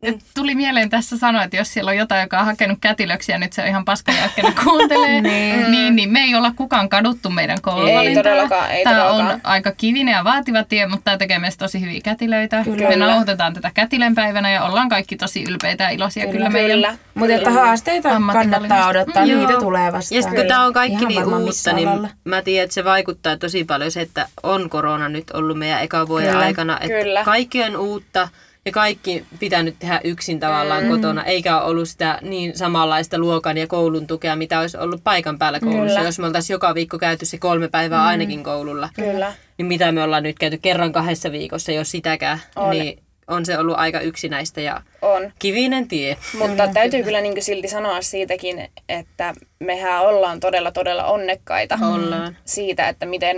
[0.04, 3.54] Et tuli mieleen tässä sanoa, että jos siellä on jotain, joka on hakenut kätilöksiä, nyt
[3.54, 5.22] se on ihan paska jälkeen kuuntelee,
[5.72, 8.04] niin, niin me ei olla kukaan kaduttu meidän kouluvalintaa.
[8.04, 9.32] Ei todellakaan, ei Tämä todellakaan.
[9.34, 12.64] on aika kivinen ja vaativa tie, mutta tämä tekee meistä tosi hyviä kätilöitä.
[12.64, 12.90] Kyllä.
[12.90, 16.98] Me nauhoitetaan tätä kätilönpäivänä ja ollaan kaikki tosi ylpeitä ja iloisia kyllä, kyllä meidän Kyllä.
[17.14, 19.40] Mutta että haasteita kannattaa odottaa, Joo.
[19.40, 20.18] niitä tulee vastaan.
[20.18, 22.10] Ja sitten kun tämä on kaikki Ihan niin uutta, niin alalla.
[22.24, 26.08] mä tiedän, että se vaikuttaa tosi paljon se, että on korona nyt ollut meidän eka
[26.08, 26.46] vuoden Kyllä.
[26.46, 26.74] aikana.
[26.82, 27.24] Että Kyllä.
[27.24, 28.28] Kaikki on uutta
[28.70, 30.90] ja kaikki pitänyt tehdä yksin tavallaan mm.
[30.90, 35.38] kotona, eikä ole ollut sitä niin samanlaista luokan ja koulun tukea, mitä olisi ollut paikan
[35.40, 35.96] päällä koulussa.
[35.96, 36.08] Kyllä.
[36.08, 39.34] Jos me oltaisiin joka viikko käyty se kolme päivää ainakin koululla, Kyllä.
[39.58, 42.70] niin mitä me ollaan nyt käyty kerran kahdessa viikossa, jos sitäkään, On.
[42.70, 45.32] niin on se ollut aika yksinäistä ja On.
[45.40, 46.18] kivinen tie.
[46.38, 52.38] Mutta täytyy kyllä niin silti sanoa siitäkin, että mehän ollaan todella todella onnekkaita Ollaan.
[52.46, 53.36] siitä, että miten...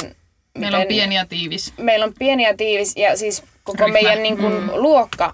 [0.58, 1.74] Meillä on miten- pieni ja tiivis.
[1.78, 3.94] meillä on pieni ja tiivis ja siis koko Ryhmä.
[3.94, 5.34] meidän niin kuin, luokka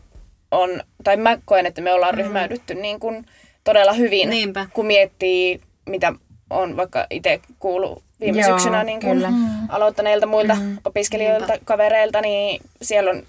[0.51, 0.69] on,
[1.03, 3.25] tai mä koen, että me ollaan ryhmäydytty niin kuin,
[3.63, 4.67] todella hyvin, Niinpä.
[4.73, 6.13] kun miettii, mitä
[6.49, 9.29] on vaikka itse kuullut viime Joo, syksynä niin kuin, kyllä.
[9.69, 13.23] aloittaneilta muilta opiskelijoilta, kavereilta, niin siellä on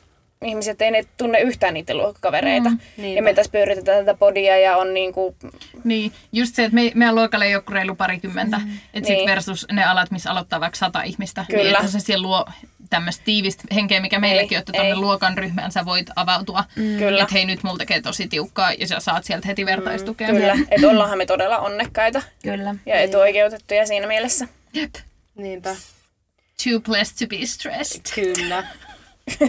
[0.45, 2.71] ihmiset ei ne tunne yhtään niiden luokkakavereita.
[3.15, 5.37] ja me tässä pyöritetään tätä podia ja on niin kuin,
[5.85, 8.59] Niin, just se, että me, meidän luokalle ei ole reilu parikymmentä.
[8.59, 8.65] Mm.
[8.95, 9.19] Että Niin.
[9.21, 11.45] sit versus ne alat, missä aloittaa vaikka sata ihmistä.
[11.49, 11.79] Niin, Kyllä.
[11.79, 12.45] että se siellä luo
[12.91, 16.65] tämmöistä tiivistä henkeä, mikä meilläkin on, että tuonne luokan ryhmään sä voit avautua.
[16.75, 17.23] Kyllä.
[17.23, 20.29] Että hei, nyt mulla tekee tosi tiukkaa ja sä saat sieltä heti vertaistukea.
[20.29, 22.75] kyllä, että ollaanhan me todella onnekkaita Kyllä.
[22.87, 24.49] ja etuoikeutettuja siinä mielessä.
[24.73, 24.95] Jep.
[25.35, 25.77] Niinpä.
[26.65, 28.03] Too blessed to be stressed.
[28.15, 28.65] Kyllä.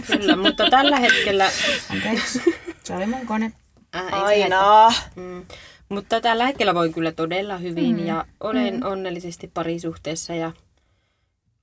[0.06, 1.50] Kyllä, mutta tällä hetkellä...
[1.90, 2.42] Anteeksi.
[2.84, 3.52] Se oli mun kone.
[3.96, 4.92] Äh, Aina.
[5.16, 5.46] Mm.
[5.88, 8.06] Mutta tällä hetkellä voin kyllä todella hyvin mm.
[8.06, 8.82] ja olen mm.
[8.82, 10.52] onnellisesti parisuhteessa ja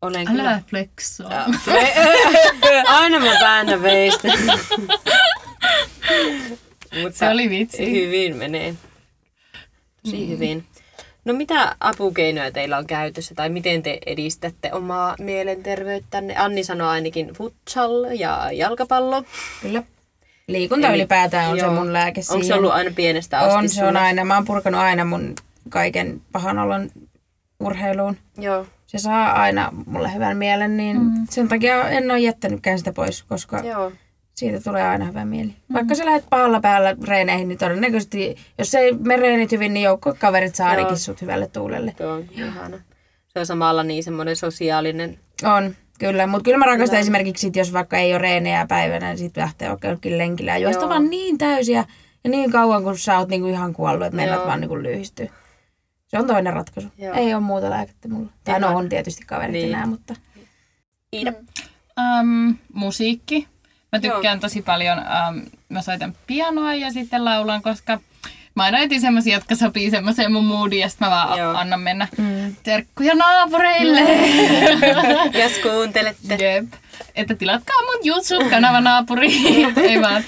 [0.01, 0.43] olen kyllä...
[0.43, 1.31] Älä flexaa.
[1.33, 1.45] Ja-
[2.99, 4.27] Aina mä väännän veistä.
[7.01, 7.91] Mutta Se oli vitsi.
[7.91, 8.75] Hyvin menee.
[10.03, 10.27] Tosi mm.
[10.29, 10.65] hyvin.
[11.25, 16.35] No mitä apukeinoja teillä on käytössä tai miten te edistätte omaa mielenterveyttänne?
[16.37, 19.23] Anni sanoi ainakin futsal ja jalkapallo.
[19.61, 19.83] Kyllä.
[20.47, 21.69] Liikunta Eli- ylipäätään on joo.
[21.69, 22.57] se mun lääke Onko se siihen.
[22.57, 24.25] ollut aina pienestä asti On, se on aina.
[24.25, 25.33] Mä oon purkanut aina mun
[25.69, 26.89] kaiken pahan olon
[27.59, 28.17] urheiluun.
[28.37, 28.67] Joo.
[28.87, 31.11] Se saa aina mulle hyvän mielen, niin mm.
[31.29, 33.91] sen takia en ole jättänytkään sitä pois, koska Joo.
[34.35, 35.49] siitä tulee aina hyvä mieli.
[35.49, 35.73] Mm.
[35.73, 40.55] Vaikka sä lähdet pahalla päällä reeneihin, niin todennäköisesti, jos ei me reenit hyvin, niin joukkokaverit
[40.55, 40.77] saa Joo.
[40.77, 41.93] ainakin sut hyvälle tuulelle.
[41.97, 42.77] Tuo on ihana.
[43.27, 45.19] Se on samalla niin semmoinen sosiaalinen.
[45.43, 46.27] On, kyllä.
[46.27, 49.75] Mutta kyllä mä rakastan esimerkiksi, sit, jos vaikka ei ole reenejä päivänä, niin sitten lähtee
[49.83, 51.85] jonkin lenkillä ja juosta vaan niin täysiä
[52.23, 54.45] ja niin kauan, kun sä oot niinku ihan kuollut, että Joo.
[54.45, 55.29] vaan niinku lyhistyy.
[56.07, 56.91] Se on toinen ratkaisu.
[56.97, 57.13] Joo.
[57.15, 58.29] Ei ole muuta lääkettä mulla.
[58.43, 59.69] Tai no on tietysti kaverit Niin.
[59.73, 60.15] enää, mutta...
[61.13, 61.33] Iida.
[61.99, 63.47] Um, musiikki.
[63.91, 67.99] Mä tykkään tosi paljon, um, mä soitan pianoa ja sitten laulan, koska
[68.55, 71.53] mä aina etin semmosia, jotka sopii semmoiseen mun moodiin ja sitten mä vaan Joo.
[71.57, 72.07] annan mennä.
[72.17, 72.55] Mm.
[72.63, 73.99] Terkkuja naapureille!
[75.43, 76.35] Jos kuuntelette.
[76.35, 76.65] Jep.
[77.15, 79.27] Että tilatkaa mun YouTube-kanava naapuri.
[79.89, 80.23] Ei vaan.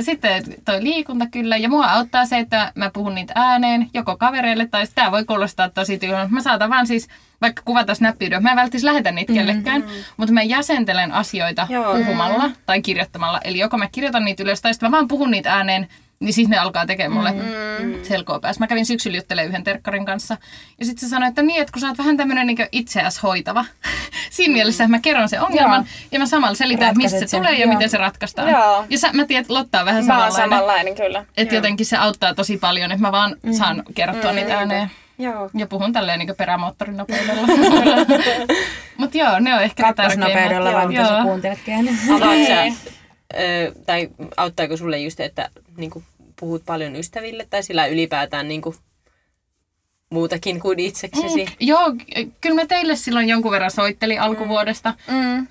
[0.00, 1.56] Sitten toi liikunta kyllä.
[1.56, 5.68] Ja mua auttaa se, että mä puhun niitä ääneen joko kavereille tai tämä voi kuulostaa
[5.68, 6.28] tosi tyylillä.
[6.30, 7.08] Mä saatan vaan siis
[7.40, 9.84] vaikka kuvata snap Mä en välttämättä lähetä niitä kellekään,
[10.16, 11.94] mutta mä jäsentelen asioita Joo.
[11.94, 13.40] puhumalla tai kirjoittamalla.
[13.44, 15.88] Eli joko mä kirjoitan niitä ylös tai sitten mä vaan puhun niitä ääneen
[16.20, 18.02] Niin sitten ne alkaa tekemään mulle mm.
[18.02, 18.60] selkoa päässä.
[18.60, 20.36] Mä kävin syksyllä juttelemaan yhden terkkarin kanssa.
[20.78, 23.64] Ja sitten se sanoi, että niin, että kun sä oot vähän tämmöinen niin itseäsi hoitava.
[24.34, 26.08] Siinä mielessä mä kerron sen ongelman Joo.
[26.12, 27.40] ja mä samalla selitän, että mistä se sen.
[27.40, 27.72] tulee ja Joo.
[27.72, 28.50] miten se ratkaistaan.
[28.50, 28.84] Joo.
[28.90, 30.58] Ja sä, mä tiedän, että Lotta on vähän Mä oon samanlainen.
[30.58, 31.24] samanlainen kyllä.
[31.36, 34.90] Että jotenkin se auttaa tosi paljon, että mä vaan saan kerrottua niitä ääneen.
[35.18, 35.50] Joo.
[35.54, 37.46] Ja puhun tälleen niin perämoottorin nopeudella.
[38.98, 41.22] Mutta joo, ne on ehkä ne Kakkosnopeudella vaan, mitä sä
[42.46, 42.76] sä, Niin.
[43.34, 46.02] ö, tai auttaako sulle just, että niinku,
[46.40, 48.74] puhut paljon ystäville tai sillä ylipäätään niinku,
[50.14, 51.46] muutakin kuin itseksesi?
[51.60, 54.94] Joo, ky- kyllä mä teille silloin jonkun verran soittelin alkuvuodesta.
[55.10, 55.38] Mm.
[55.38, 55.46] Öö,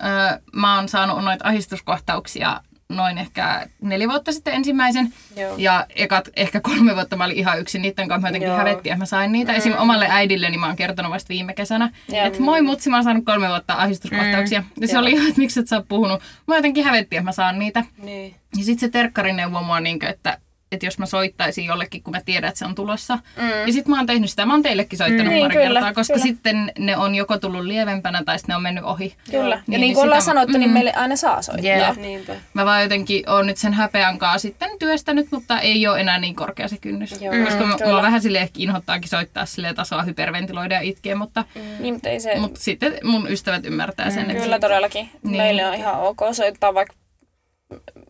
[0.52, 5.12] mä oon saanut noita ahdistuskohtauksia noin ehkä neljä vuotta sitten ensimmäisen.
[5.36, 5.54] Joo.
[5.58, 8.20] Ja ekat ehkä kolme vuotta mä olin ihan yksin niiden kanssa.
[8.22, 8.56] Mä jotenkin Joo.
[8.58, 9.52] hävettiin, että mä sain niitä.
[9.52, 9.58] Mm.
[9.58, 9.74] Esim.
[9.78, 11.90] omalle äidilleni mä oon kertonut vasta viime kesänä.
[12.08, 12.26] Joo.
[12.26, 14.60] Että moi mutsi, mä oon saanut kolme vuotta ahdistuskohtauksia.
[14.60, 14.66] Mm.
[14.80, 15.00] Ja se Joo.
[15.02, 16.22] oli ihan, että miksi et sä oot puhunut.
[16.46, 17.84] Mä jotenkin hävettiin, että mä saan niitä.
[18.02, 18.34] Niin.
[18.56, 20.38] Ja sitten se terkkari neuvoi mua, niin että,
[20.74, 23.18] että jos mä soittaisin jollekin, kun mä tiedän, että se on tulossa.
[23.36, 23.48] Mm.
[23.66, 24.46] Ja sitten mä oon tehnyt sitä.
[24.46, 25.40] Mä oon teillekin soittanut Mm.
[25.40, 26.22] pari Niin, kyllä, kertaa, koska kyllä.
[26.26, 29.14] sitten ne on joko tullut lievempänä tai sitten ne on mennyt ohi.
[29.30, 29.54] Kyllä.
[29.54, 30.74] Ja Niin, niin kuin sitä- ollaan sanottu, niin mm.
[30.74, 31.70] meille aina saa soittaa.
[31.88, 31.96] Jep.
[31.96, 32.32] Niinpä.
[32.54, 36.34] Mä vaan jotenkin oon nyt sen häpeän kanssa sitten työstänyt, mutta ei ole enää niin
[36.36, 37.20] korkea se kynnys.
[37.22, 37.34] Joo.
[37.44, 37.92] Koska Mm, kyllä.
[37.92, 41.44] mua vähän sille ehkä inhottaakin soittaa sille tasoa hyperventiloida ja itkeä, mutta,
[41.78, 42.38] Niin, mutta ei se...
[42.38, 44.30] mutta sitten mun ystävät ymmärtää sen.
[44.30, 45.08] Että Kyllä todellakin.
[45.22, 45.36] Niin.
[45.36, 46.94] Meille on ihan ok soittaa, vaikka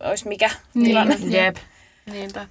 [0.01, 0.85] olisi mikä Niin.
[0.87, 1.17] tilanne.
[1.29, 1.57] Jep.
[2.07, 2.47] Niinpä.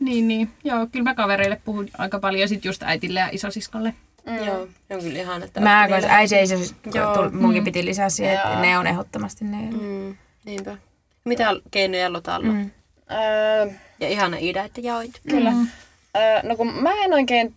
[0.00, 0.50] Niin, niin.
[0.64, 3.94] Joo, kyllä mä kavereille puhun aika paljon ja sitten just äitille ja isosiskolle.
[4.26, 4.44] Mm.
[4.44, 5.60] Joo, se on kyllä ihan, että...
[5.60, 6.54] Mä, kun äiti ei se,
[6.94, 7.14] Joo.
[7.14, 9.56] tul- munkin piti lisää siihen, että ne on ehdottomasti ne.
[9.56, 10.76] Mm, niinpä.
[11.24, 12.52] Mitä keinoja Lotalla?
[12.52, 12.70] Mm.
[13.10, 13.66] Öö,
[14.00, 15.20] Ja ihana Ida, että jaoit.
[15.30, 15.52] kyllä.
[16.16, 17.54] Öö, no kun mä en oikein...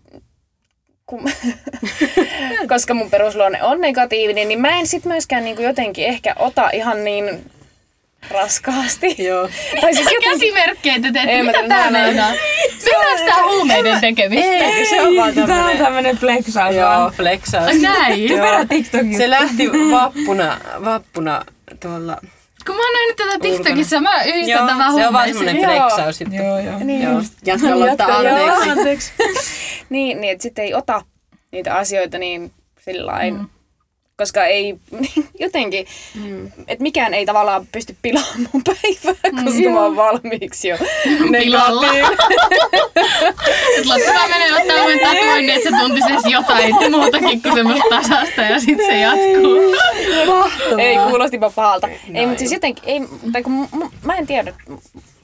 [1.06, 1.23] Kun,
[2.69, 7.04] koska mun perusluonne on negatiivinen, niin mä en sit myöskään niinku jotenkin ehkä ota ihan
[7.04, 7.51] niin
[8.29, 9.15] raskaasti.
[9.27, 9.49] Joo.
[9.81, 10.31] tai siis jotenkin...
[10.31, 11.31] Käsimerkkejä te teette.
[11.31, 12.05] Ei, Mitä tää näin.
[12.05, 12.31] meinaa?
[12.91, 14.47] Mennäänkö tää huumeiden tekemistä?
[14.51, 15.77] Eikö se on vaan Tää on tämmönen...
[15.77, 17.12] tämmönen flexaus Joo, vaan.
[17.12, 17.81] flexaus.
[17.81, 18.29] Näin.
[18.38, 19.17] Perä TikTokin.
[19.17, 21.45] Se lähti vappuna, vappuna
[21.79, 22.17] tuolla...
[22.65, 25.45] Kun mä oon nähnyt tätä TikTokissa, mä yhdistän tämän se on vaan huumeisiin.
[25.45, 25.89] semmonen Joo.
[25.89, 26.21] flexaus.
[26.21, 26.79] Joo, joo.
[26.84, 27.01] Niin.
[27.01, 27.21] Joo.
[27.45, 29.12] Jatka Lotta, anteeksi.
[29.89, 31.01] niin, niin että sitten ei ota
[31.51, 32.51] niitä asioita niin
[32.86, 33.49] sillain, mm.
[34.21, 34.75] Koska ei
[35.39, 36.45] jotenkin, mm.
[36.67, 40.77] että mikään ei tavallaan pysty pilaamaan mun päivää, koska mä oon valmiiksi jo
[41.39, 41.81] Pilalla.
[41.81, 42.17] negatiivinen.
[43.77, 47.89] Et Lotta vaan menee ottaa uuden tatuoinnin, että se tuntisi edes jotain muutakin kuin semmoista
[47.89, 49.60] tasasta ja sitten se jatkuu.
[50.79, 51.88] ei, kuulostipa pahalta.
[52.13, 54.53] Ei, mutta siis jotenkin, ei, tai kun, m- mä en tiedä,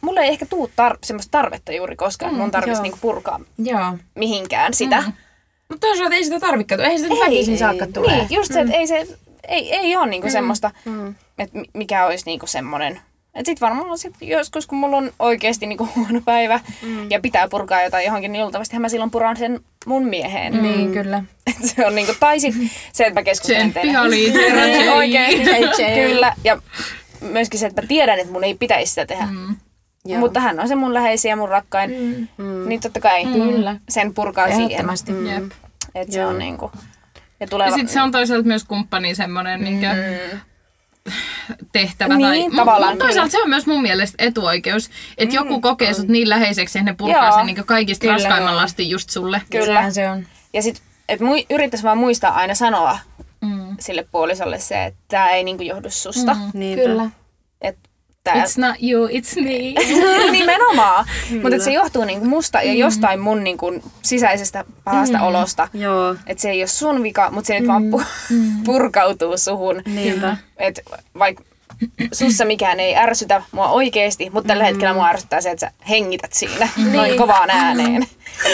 [0.01, 3.97] mulle ei ehkä tuu tar- semmoista tarvetta juuri koskaan, mm, mun tarvitsisi niinku purkaa Joo.
[4.15, 5.01] mihinkään sitä.
[5.01, 5.13] Mm.
[5.69, 6.81] Mutta toisaalta ei sitä tarvikaan.
[6.81, 8.17] Ei sitä väkisin saakka tulee.
[8.17, 9.07] Niin, just se, että ei, se,
[9.47, 10.31] ei, ei ole niinku mm.
[10.31, 11.15] semmoista, mm.
[11.39, 12.99] että mi- mikä olisi niinku semmoinen.
[13.35, 17.11] Että sit varmaan sit joskus, kun mulla on oikeasti niinku huono päivä mm.
[17.11, 20.55] ja pitää purkaa jotain johonkin, niin luultavasti mä silloin puran sen mun mieheen.
[20.55, 20.61] Mm.
[20.61, 21.23] Niin, kyllä.
[21.47, 22.55] Et se on niinku, tai sit
[22.93, 24.89] se, että mä keskustelen Tsemppi Niin, Jay.
[24.95, 25.83] oikeesti.
[25.95, 26.33] Kyllä.
[26.43, 26.61] Ja
[27.21, 29.25] myöskin se, että mä tiedän, että mun ei pitäisi sitä tehdä.
[29.25, 29.55] Mm.
[30.07, 30.19] Joo.
[30.19, 31.91] Mutta hän on se mun läheisiä, mun rakkain.
[32.37, 32.69] Mm.
[32.69, 33.75] Niin totta kai Kyllä.
[33.89, 34.87] sen purkaa siihen.
[35.25, 35.51] Jep.
[35.95, 36.29] Että se Joo.
[36.29, 36.71] on niinku...
[37.39, 37.69] Ja tuleva...
[37.69, 39.87] Ja sitten se on toisaalta myös kumppani semmoinen niinkö
[41.71, 42.17] tehtävä.
[42.17, 46.07] Niin, tai, tavallaan, Mutta toisaalta se on myös mun mielestä etuoikeus, että joku kokee sut
[46.07, 47.35] niin läheiseksi, että ne purkaa Joo.
[47.37, 48.13] sen niinkö kaikista Kyllä.
[48.13, 49.41] raskaimman lastin just sulle.
[49.51, 49.65] Kyllä.
[49.65, 50.27] Sehän se on.
[50.53, 52.99] Ja sit, et mui, yrittäisi vaan muistaa aina sanoa
[53.41, 53.75] Mm.
[53.79, 56.33] sille puolisolle se, että tämä ei niinku johdu susta.
[56.33, 56.39] Mm.
[56.53, 56.83] Niinpä.
[56.85, 57.09] Kyllä.
[57.61, 57.86] Että
[58.33, 59.83] tää, It's not you, it's me.
[60.31, 61.05] nimenomaan.
[61.41, 65.67] Mutta se johtuu niinku musta ja jostain mun niinku sisäisestä pahasta olosta.
[65.73, 66.15] Joo.
[66.27, 68.33] Että se ei ole sun vika, mutta se nyt vaan pu-
[68.65, 69.81] purkautuu suhun.
[69.85, 70.37] Niinpä.
[70.57, 70.81] Että
[71.19, 71.43] vaikka
[72.13, 76.33] sussa mikään ei ärsytä mua oikeesti, mutta tällä hetkellä mua ärsyttää se, että sä hengität
[76.33, 78.07] siinä noin kovaan ääneen.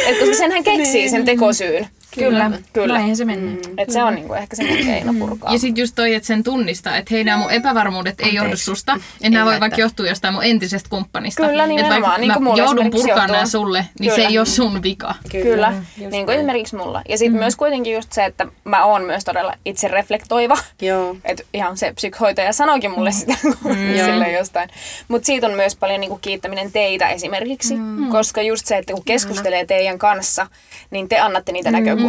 [0.08, 1.88] Et koska sen hän keksii sen tekosyyn.
[2.16, 2.52] Kyllä.
[2.74, 2.94] Kyllä.
[2.94, 3.58] Näinhän se menee.
[3.78, 5.54] Että se on niinku ehkä se keino purkaa.
[5.54, 9.00] Ja sitten just toi, että sen tunnistaa, että hei, nämä mun epävarmuudet ei johdu susta.
[9.20, 11.48] Ja nämä voi vaikka johtua jostain mun entisestä kumppanista.
[11.48, 13.34] Kyllä, Et nimenomaan, vaikka niin kuin mä joudun esimerkiksi purkaa johtuu.
[13.36, 14.30] nämä sulle, niin se Kyllä.
[14.30, 15.16] ei ole sun vika.
[15.32, 15.74] Kyllä,
[16.12, 17.02] niin kuin esimerkiksi mulla.
[17.10, 20.58] Ja sitten myös kuitenkin just se, että mä oon myös todella itse reflektoiva.
[20.82, 21.16] Joo.
[21.26, 23.34] Että ihan se psykhoitaja sanoikin mulle sitä
[24.06, 24.70] sille jostain.
[25.08, 27.76] Mutta siitä on myös paljon niinku kiittäminen teitä esimerkiksi.
[28.12, 30.48] Koska just se, että kun keskustelee teidän kanssa,
[30.92, 32.03] niin te annatte niitä näkökulmia.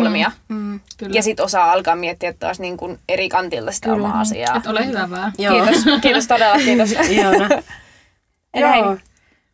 [0.49, 1.13] Mm, kyllä.
[1.15, 4.57] Ja sitten osaa alkaa miettiä taas niinku eri kantilta sitä omaa asiaa.
[4.57, 5.33] Et ole hyvä vaan.
[5.39, 5.65] Joo.
[5.65, 6.91] Kiitos, kiitos todella, kiitos.
[8.55, 8.79] Heini?
[8.79, 8.97] Joo.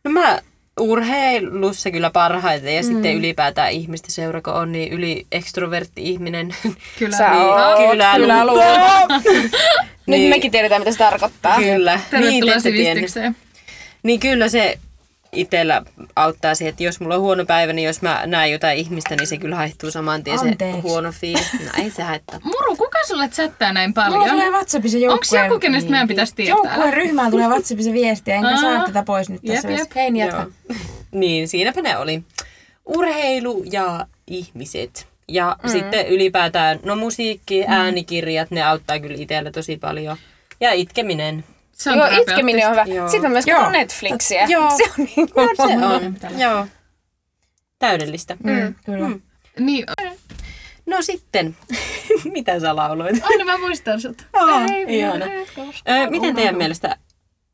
[0.03, 0.39] No mä
[0.79, 2.87] urheilussa kyllä parhaiten ja mm.
[2.87, 6.55] sitten ylipäätään ihmistä seura, kun on niin yli ekstrovertti ihminen.
[6.99, 7.17] Kyllä.
[7.17, 8.63] Sä Niin, oot kyllä, kyllä luullut.
[10.07, 10.29] Nyt Niin.
[10.29, 11.55] mekin tiedetään, mitä se tarkoittaa.
[11.57, 11.99] Kyllä.
[12.11, 12.97] Tervetuloa te ette tiennyt.
[12.97, 13.35] sivistykseen.
[14.03, 14.77] Niin kyllä se
[15.35, 15.81] itsellä
[16.15, 19.27] auttaa siihen, että jos mulla on huono päivä, niin jos mä näen jotain ihmistä, niin
[19.27, 20.81] se kyllä haihtuu saman tien se Anteeksi.
[20.81, 21.53] huono fiilis.
[21.65, 22.39] No ei se haittaa.
[22.43, 24.29] Muru, kuka sulle chattää näin Mulla paljon?
[24.29, 25.45] tulee WhatsAppissa Onko joukkueen...
[25.45, 26.55] joku, kenestä meidän pitäisi tietää?
[26.55, 28.57] Joukkueen ryhmään tulee WhatsAppissa viestiä, enkä Aa.
[28.61, 29.95] saa tätä pois nyt tässä Jep, jep.
[29.95, 30.47] Hei, niin jatka.
[31.11, 32.23] Niin, siinäpä ne oli.
[32.85, 35.07] Urheilu ja ihmiset.
[35.27, 35.69] Ja mm.
[35.69, 40.17] sitten ylipäätään, no musiikki, äänikirjat, ne auttaa kyllä itsellä tosi paljon.
[40.59, 41.43] Ja itkeminen.
[41.83, 42.83] Se on Joo, itkeminen on hyvä.
[42.83, 43.09] Joo.
[43.09, 43.69] Sitten mä myös Joo.
[43.69, 44.45] Netflixiä.
[44.49, 44.69] Joo.
[44.77, 45.49] Se on niin kuin...
[45.55, 46.39] Se on.
[46.39, 46.67] Joo.
[47.79, 48.37] Täydellistä.
[48.43, 49.07] Mm, kyllä.
[49.07, 49.21] Mm.
[49.59, 49.85] Niin,
[50.85, 51.57] No sitten,
[52.35, 53.23] mitä sä lauloit?
[53.29, 54.25] aina mä muistan sut.
[54.33, 55.25] Aa, Ei ihana.
[55.89, 56.97] Ö, miten teidän mielestä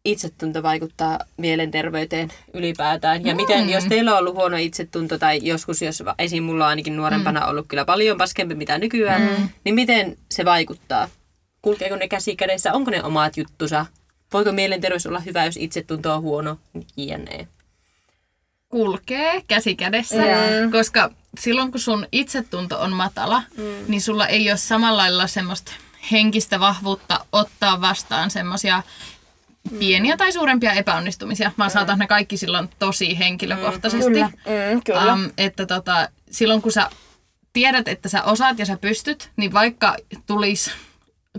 [0.05, 3.25] itsetunto vaikuttaa mielenterveyteen ylipäätään?
[3.25, 6.43] Ja miten, jos teillä on ollut huono itsetunto tai joskus, jos esim.
[6.43, 9.49] mulla on ainakin nuorempana ollut kyllä paljon paskempi mitä nykyään, mm.
[9.63, 11.09] niin miten se vaikuttaa?
[11.61, 12.73] Kulkeeko ne käsi kädessä?
[12.73, 13.85] Onko ne omat juttusa?
[14.33, 16.57] Voiko mielenterveys olla hyvä, jos itsetunto on huono?
[16.97, 17.47] Jne.
[18.69, 20.23] kulkee käsi kädessä,
[20.71, 23.63] koska silloin kun sun itsetunto on matala, mm.
[23.87, 25.71] niin sulla ei ole samalla lailla semmoista
[26.11, 28.83] henkistä vahvuutta ottaa vastaan semmoisia
[29.79, 31.51] pieniä tai suurempia epäonnistumisia.
[31.57, 34.11] Mä saatan ne kaikki silloin tosi henkilökohtaisesti.
[34.11, 34.25] Kyllä.
[34.27, 35.13] Mm, kyllä.
[35.13, 36.89] Um, että tota, silloin kun sä
[37.53, 40.71] tiedät, että sä osaat ja sä pystyt, niin vaikka tulisi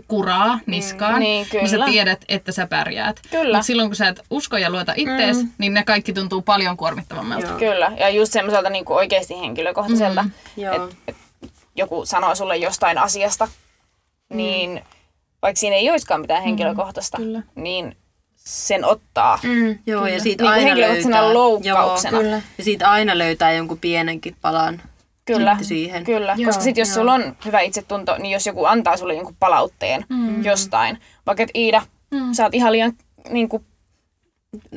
[0.07, 1.85] kuraa niskaan, niin, niin sä kyllä.
[1.85, 3.19] tiedät, että sä pärjäät.
[3.31, 3.57] Kyllä.
[3.57, 5.49] Mutta silloin kun sä et usko ja luota ittees, mm.
[5.57, 7.47] niin ne kaikki tuntuu paljon kuormittavammalta.
[7.47, 7.59] Joo.
[7.59, 11.15] Kyllä, ja just semmoiselta niin oikeasti henkilökohtaiselta, mm, että et
[11.75, 13.47] joku sanoo sulle jostain asiasta,
[14.33, 14.81] niin
[15.41, 17.41] vaikka siinä ei olisikaan mitään henkilökohtaista, kyllä.
[17.55, 17.95] niin
[18.35, 19.39] sen ottaa.
[19.43, 19.77] Mm.
[19.85, 21.33] Joo, ja siitä Niin aina löytää.
[21.33, 22.17] loukkauksena.
[22.17, 22.41] Joo, Kyllä.
[22.57, 24.81] Ja siitä aina löytää jonkun pienenkin palan
[25.37, 26.03] Kyllä, siihen.
[26.03, 26.35] kyllä.
[26.37, 26.95] Joo, koska sitten jos joo.
[26.95, 30.43] sulla on hyvä itsetunto, niin jos joku antaa sulle jonkun palautteen mm.
[30.43, 32.33] jostain, vaikka et Iida, mm.
[32.33, 32.93] sä oot ihan liian
[33.29, 33.65] niin kuin,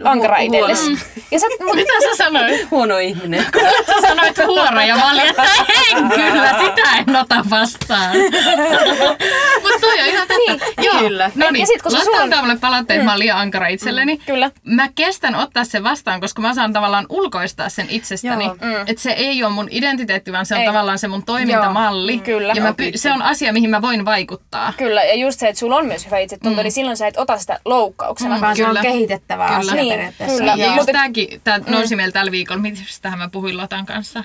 [0.04, 0.86] ankara Hu- itsellesi.
[0.86, 0.98] huono.
[1.30, 2.70] Ja sä, mut, Mitä sä sanoit?
[2.70, 3.46] Huono ihminen.
[3.86, 5.42] Sä sanoit huora ja mä olin, että
[5.90, 8.16] en kyllä, sitä en ota vastaan.
[9.62, 10.21] Mutta toi on ihan.
[10.48, 10.98] Niin, Joo.
[10.98, 11.30] kyllä.
[11.34, 14.16] No niin, Ja sit, koska Lotta sulla mulle palautteet, että mä oon liian ankara itselleni.
[14.26, 14.50] kyllä.
[14.64, 18.44] Mä kestän ottaa sen vastaan, koska mä saan tavallaan ulkoistaa sen itsestäni.
[18.44, 18.54] Joo.
[18.54, 18.74] Mm.
[18.86, 20.66] Että se ei ole mun identiteetti, vaan se on Ei.
[20.66, 22.14] tavallaan se mun toimintamalli.
[22.14, 22.52] Joo, kyllä.
[22.56, 24.72] Ja mä py- se on asia, mihin mä voin vaikuttaa.
[24.76, 26.62] Kyllä, ja just se, että sulla on myös hyvä itsetunto, mm.
[26.64, 28.40] niin silloin sä et ota sitä loukkauksena.
[28.40, 28.82] Vaan se on Kyllä.
[28.82, 29.58] kehitettävä Kyllä.
[29.58, 30.38] asia Niin, periaatteessa.
[30.38, 30.54] kyllä.
[30.56, 34.24] Ja just tääkin, tää nousi meillä tällä viikolla, mitähän mä puhuin Lotan kanssa.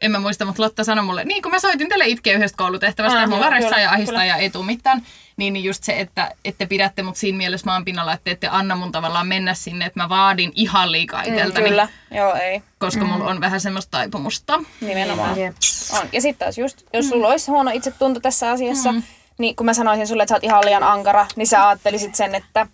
[0.00, 3.18] En mä muista, mutta Lotta sanoi mulle, niin kun mä soitin teille itkeä yhdestä koulutehtävästä,
[3.18, 5.02] Ah, että mun joo, varessaa kyllä, ja ahistaa ja ei tuu mitään,
[5.36, 8.92] niin, niin just se, että, että pidätte mut siinä mielessä maanpinnalla, että ette anna mun
[8.92, 13.30] tavallaan mennä sinne, että mä vaadin ihan liikaa itseltäni, Mm, Kyllä, joo ei, koska mulla
[13.30, 14.60] on vähän semmoista taipumusta.
[14.80, 15.38] nimenomaan.
[15.40, 15.56] Jep.
[16.00, 16.08] On.
[16.12, 18.94] Ja sitten taas just, jos sulla olisi huono itsetunto tässä asiassa,
[19.38, 22.34] niin kun mä sanoisin sulle, että sä oot ihan liian ankara, niin sä ajattelisit sen,
[22.34, 22.66] että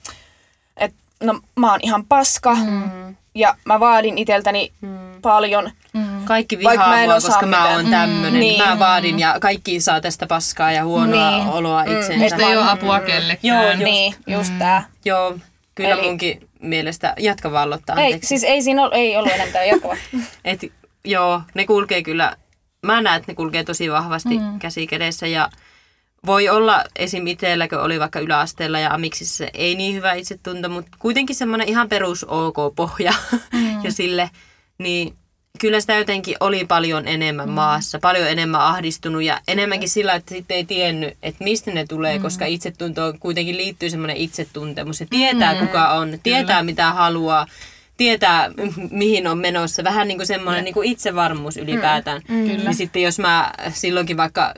[1.23, 2.57] no mä oon ihan paska
[3.35, 4.73] ja mä vaadin iteltäni
[5.23, 5.71] paljon.
[6.25, 7.77] Kaikki Vaikka vihaa mä en mua, osaa koska mä mitään.
[7.77, 8.41] oon tämmönen.
[8.41, 8.65] Niin.
[8.69, 11.49] Mä vaadin ja kaikki saa tästä paskaa ja huonoa Niin.
[11.49, 12.17] oloa itsensä.
[12.17, 13.63] Musta ei ole apua kellekään.
[13.63, 13.85] Joo, just.
[13.85, 14.87] Niin, just tää.
[15.05, 15.39] Joo,
[15.75, 19.65] kyllä Eli- munkin mielestä, jatka vaan Lotta, Ei, siis ei siinä ollut, ei ollut enempää
[19.65, 19.97] jatkava.
[20.45, 20.61] Et,
[21.05, 22.37] joo, ne kulkee kyllä,
[22.83, 24.59] mä näen, että ne kulkee tosi vahvasti mm.
[24.59, 25.49] käsi kädessä ja
[26.27, 27.27] voi olla esim.
[27.27, 31.89] itsellä, kun oli vaikka yläasteella ja amiksissa ei niin hyvä itsetunto, mutta kuitenkin semmoinen ihan
[31.89, 33.15] perus OK-pohja
[33.53, 33.83] mm.
[33.85, 34.31] ja sille,
[34.79, 35.15] niin
[35.59, 37.55] kyllä sitä jotenkin oli paljon enemmän mm.
[37.55, 42.19] maassa, paljon enemmän ahdistunut ja enemmänkin sillä, että sitten ei tiennyt, että mistä ne tulee,
[42.19, 42.23] mm.
[42.23, 44.99] koska itsetuntoon kuitenkin liittyy semmoinen itsetuntemus.
[44.99, 45.67] Se tietää, mm.
[45.67, 47.47] kuka on, tietää, mitä haluaa,
[47.97, 48.51] tietää,
[48.91, 49.85] mihin on menossa.
[49.85, 52.23] Vähän niin kuin semmoinen niin kuin itsevarmuus ylipäätään.
[52.29, 52.49] Mm.
[52.49, 52.65] Kyllä.
[52.65, 54.55] Niin sitten jos mä silloinkin vaikka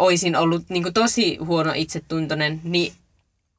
[0.00, 2.92] oisin ollut niin kuin tosi huono itsetuntoinen, niin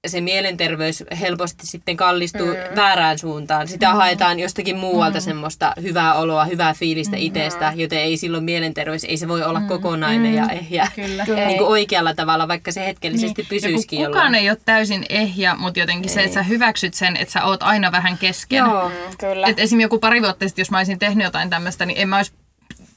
[0.08, 2.76] se mielenterveys helposti sitten kallistuu mm.
[2.76, 3.68] väärään suuntaan.
[3.68, 3.96] Sitä mm.
[3.96, 5.22] haetaan jostakin muualta mm.
[5.22, 7.22] semmoista hyvää oloa, hyvää fiilistä mm.
[7.22, 9.68] itsestä, joten ei silloin mielenterveys, ei se voi olla mm.
[9.68, 11.26] kokonainen ja ehjä Kyllä.
[11.48, 13.50] niin kuin oikealla tavalla, vaikka se hetkellisesti niin.
[13.50, 17.32] pysyisikin kun kukaan ei ole täysin ehjä, mutta jotenkin se, että sä hyväksyt sen, että
[17.32, 18.58] sä oot aina vähän kesken.
[18.58, 18.90] Joo.
[18.90, 19.48] Mm, Kyllä.
[19.48, 19.80] Et esim.
[19.80, 22.32] joku pari vuotta sitten, jos mä olisin tehnyt jotain tämmöistä, niin en mä olisi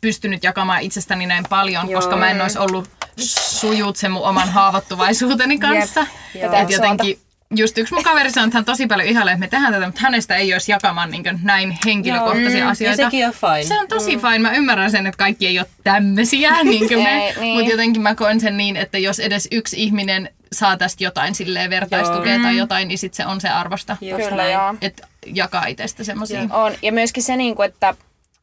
[0.05, 2.01] pystynyt jakamaan itsestäni näin paljon, Joo.
[2.01, 2.89] koska mä en olisi ollut
[3.19, 6.07] sujut sen mun oman haavoittuvaisuuteni kanssa.
[6.35, 6.53] Joo.
[6.53, 7.19] Et jotenkin
[7.57, 10.01] just yksi mun kaveri sanoi, että hän tosi paljon ihailee, että me tehdään tätä, mutta
[10.01, 12.71] hänestä ei olisi jakamaan niin näin henkilökohtaisia Joo.
[12.71, 13.03] asioita.
[13.03, 13.65] Ja sekin on fine.
[13.65, 14.23] Se on tosi mm.
[14.23, 14.39] fine.
[14.39, 17.27] Mä ymmärrän sen, että kaikki ei ole tämmöisiä, niin kuin me.
[17.27, 17.57] Ei, niin.
[17.57, 21.71] Mutta jotenkin mä koen sen niin, että jos edes yksi ihminen saa tästä jotain silleen
[21.71, 23.97] vertaistukea tai jotain, niin sit se on se arvosta.
[24.29, 24.75] Kyllä, joo.
[24.81, 26.41] Että jakaa itsestä semmoisia.
[26.51, 26.73] On.
[26.83, 27.95] Ja myöskin se, niin kuin, että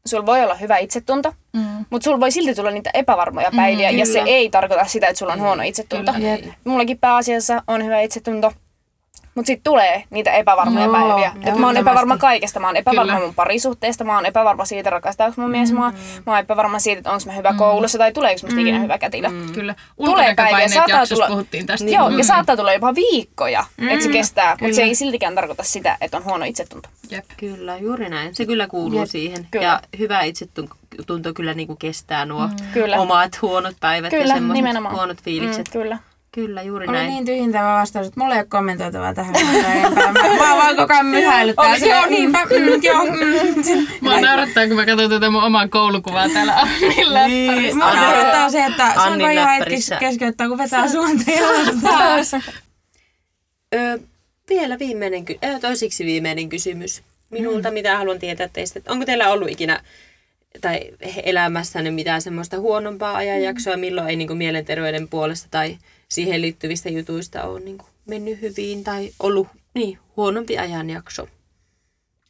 [0.05, 1.85] sulla voi olla hyvä itsetunto, mm.
[1.89, 5.19] mutta sulla voi silti tulla niitä epävarmoja päiviä, mm, ja se ei tarkoita sitä, että
[5.19, 6.13] sulla on huono itsetunto.
[6.13, 6.53] Kyllä.
[6.63, 8.53] Mullakin pääasiassa on hyvä itsetunto,
[9.35, 11.31] Mutta sitten tulee niitä epävarmoja Joo, päiviä.
[11.45, 12.59] Et mä oon epävarma kaikesta.
[12.59, 13.25] Mä oon epävarma Kyllä.
[13.25, 15.91] mun parisuhteesta, mä oon epävarma siitä, rakastaako mun mies mua.
[16.25, 19.29] Mä oon epävarma siitä, että onko mä hyvä koulussa tai tuleeko musta ikinä hyvä kätilö.
[19.53, 19.75] Kyllä.
[20.05, 21.89] Tulee päiviä, saattaa tulla- puhuttiin tästä.
[21.89, 24.57] Joo, ja saattaa tulla jopa viikkoja, että se kestää.
[24.61, 26.89] Mutta se ei siltikään tarkoita sitä, että on huono itsetunto.
[27.11, 27.25] Jep.
[27.37, 28.35] Kyllä, juuri näin.
[28.35, 29.09] Se kyllä kuuluu Jep.
[29.09, 29.47] siihen.
[29.51, 29.65] Kyllä.
[29.65, 32.97] Ja hyvä itsetunto kyllä niin kuin kestää nuo Kyllä.
[32.99, 34.95] omat huonot päivät ja Kyllä, semmoiset nimenomaan.
[34.95, 35.67] huonot fiilikset.
[35.67, 35.97] Mm, kyllä.
[36.33, 37.09] Kyllä, juuri Oli näin.
[37.09, 39.33] niin tyhjentävä vastaus, että mulla ei ole kommentoitavaa tähän.
[39.95, 41.65] Mä, mä vaan koko ajan myhäilyttää.
[41.69, 42.45] Oli- Joo, niinpä.
[42.45, 43.87] Mm, joo, mm.
[44.01, 47.75] Mua naurattaa, kun mä katson tätä mun omaa koulukuvaa täällä Annin läppärissä.
[47.77, 51.23] Mua naurattaa se, että se on Annin vaan ihan hetki keskeyttää, kun vetää suonta
[51.81, 52.33] taas.
[53.75, 53.99] Ö,
[54.49, 57.73] vielä viimeinen, ö, toisiksi viimeinen kysymys minulta, mm.
[57.73, 58.79] mitä haluan tietää teistä.
[58.79, 59.81] että Onko teillä ollut ikinä
[60.61, 60.79] tai
[61.23, 65.77] elämässänne mitään semmoista huonompaa ajanjaksoa, milloin ei niin mielenterveyden puolesta tai
[66.11, 71.27] siihen liittyvistä jutuista ole niin mennyt hyvin tai ollut niin, huonompi ajanjakso?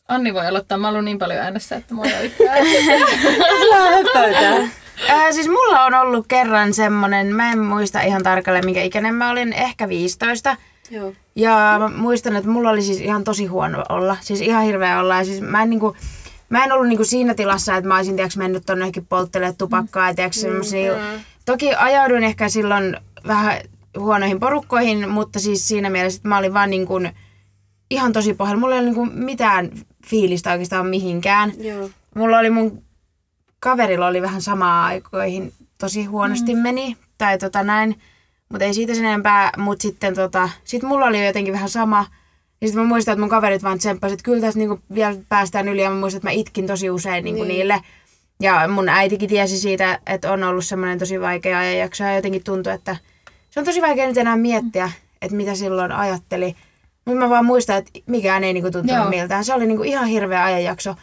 [0.07, 0.77] Anni voi aloittaa.
[0.77, 2.65] Mä oon niin paljon äänessä, että mua ei yhtään.
[5.09, 9.31] Äh, siis mulla on ollut kerran semmonen, mä en muista ihan tarkalleen minkä ikäinen mä
[9.31, 10.57] olin, ehkä 15.
[10.91, 11.13] Joo.
[11.35, 14.17] Ja mä muistan, että mulla oli siis ihan tosi huono olla.
[14.21, 15.17] Siis ihan hirveä olla.
[15.17, 15.95] Ja siis mä en, niinku,
[16.49, 20.07] mä en ollut niinku siinä tilassa, että mä olisin tiiäks, mennyt tonne johonkin polttelemaan tupakkaa.
[20.07, 20.93] Ja, tiiäks, semmosia,
[21.45, 23.61] toki ajauduin ehkä silloin vähän
[23.99, 26.93] huonoihin porukkoihin, mutta siis siinä mielessä, että mä olin vaan niinku,
[27.89, 28.59] ihan tosi pohjalla.
[28.59, 29.71] Mulla ei ollut niinku mitään
[30.07, 31.53] fiilistä oikeastaan mihinkään.
[31.57, 31.89] Joo.
[32.15, 32.83] Mulla oli mun
[33.59, 36.61] kaverilla oli vähän samaa aikoihin tosi huonosti mm.
[36.61, 37.95] meni, tai tota näin,
[38.49, 42.05] mutta ei siitä sen enempää, mutta sitten tota, sit mulla oli jotenkin vähän sama,
[42.61, 45.67] ja sitten mä muistan, että mun kaverit vaan tsemppasivat, että kyllä tässä niinku vielä päästään
[45.67, 47.47] yli, ja mä muistan, että mä itkin tosi usein niinku Niin.
[47.47, 47.81] niille.
[48.39, 52.73] Ja mun äitikin tiesi siitä, että on ollut semmoinen tosi vaikea ajanjakso, ja jotenkin tuntui,
[52.73, 52.95] että
[53.51, 56.55] se on tosi vaikea nyt enää miettiä, että mitä silloin ajatteli.
[57.05, 59.09] Mutta mä vaan muistan, että mikään ei niinku tuntunut Joo.
[59.09, 59.45] miltään.
[59.45, 60.95] Se oli niinku ihan hirveä ajanjakso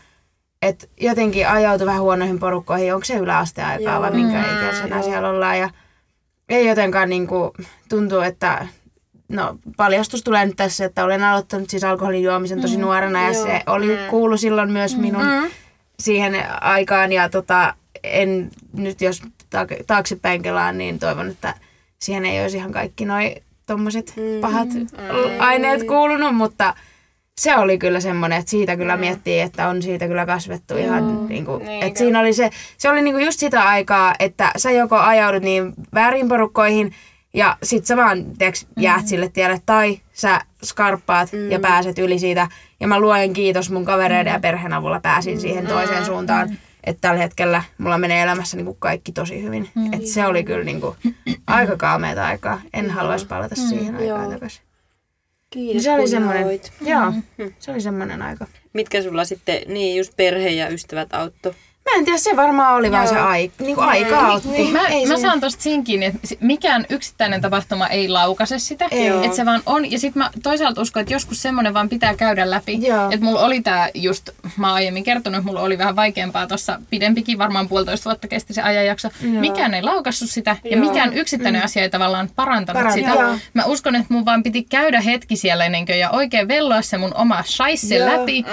[0.63, 4.03] että jotenkin ajautui vähän huonoihin porukkoihin, onko se yläasteaikaa Joo.
[4.03, 5.59] vai minkä Mm, ikäisenä siellä ollaan.
[5.59, 5.71] Ja
[6.49, 7.51] ei jotenkaan niin kuin,
[7.89, 8.67] tuntuu, että
[9.29, 13.47] no paljastus tulee nyt tässä, että olen aloittanut siis alkoholin juomisen tosi nuorena ja Joo.
[13.47, 15.27] se oli kuulu silloin myös minun
[16.01, 21.55] siihen aikaan ja tota, en nyt jos taak- taaksepäin kelaan, niin toivon, että
[21.99, 23.35] siihen ei olisi ihan kaikki noi
[23.67, 24.69] tommoset pahat
[25.39, 26.75] aineet kuulunut, mutta
[27.41, 31.45] se oli kyllä semmoinen, että siitä kyllä miettii, että on siitä kyllä kasvettu ihan niin
[31.45, 31.87] kuin, Niinkö?
[31.87, 35.73] että siinä oli se, se oli niinku just sitä aikaa, että sä joko ajaudut niin
[35.95, 36.93] väärin porukkoihin
[37.35, 42.49] ja sit sä vaan tiiäks, jäät sille tielle tai sä skarppaat ja pääset yli siitä.
[42.81, 46.49] Ja mä luen kiitos mun kavereiden ja perheen avulla pääsin siihen toiseen suuntaan.
[46.85, 49.69] Että tällä hetkellä mulla menee elämässä niinku kaikki tosi hyvin.
[49.93, 50.97] Et se oli kyllä niinku
[51.47, 52.61] aika kaameeta aikaa.
[52.73, 54.31] En haluaisi palata siihen aikaan Joo.
[54.31, 54.63] takaisin.
[55.51, 57.13] Kiitos, Se oli semmoinen, joo,
[57.59, 58.47] se oli semmoinen aika.
[58.73, 61.55] Mitkä sulla sitten, niin just perhe ja ystävät auttoi?
[61.93, 64.49] Mä en tiedä, se varmaan oli vaan se aika, niinku aika autti.
[64.49, 68.59] Niin, mä, Ei mä se- saan tosta siinä kiinni, että mikään yksittäinen tapahtuma ei laukase
[68.59, 68.85] sitä.
[68.91, 69.91] Että se vaan on.
[69.91, 72.79] Ja sitten mä toisaalta uskon, että joskus semmoinen vaan pitää käydä läpi.
[72.87, 73.11] Joo.
[73.11, 76.81] Että mulla oli tää just, mä oon aiemmin kertonut, että mulla oli vähän vaikeampaa tuossa
[76.91, 79.09] pidempikin, varmaan puolitoista vuotta kesti se ajanjakso.
[79.23, 80.89] Mikään ei laukassut sitä ja Joo.
[80.89, 83.23] mikään yksittäinen asia ei tavallaan parantanut Parantanut, sitä.
[83.25, 83.39] joo.
[83.55, 86.99] Mä uskon, että mun vaan piti käydä hetki siellä ennen kuin ja oikein velloa se
[86.99, 88.09] mun oma shaisse Joo.
[88.09, 88.45] läpi.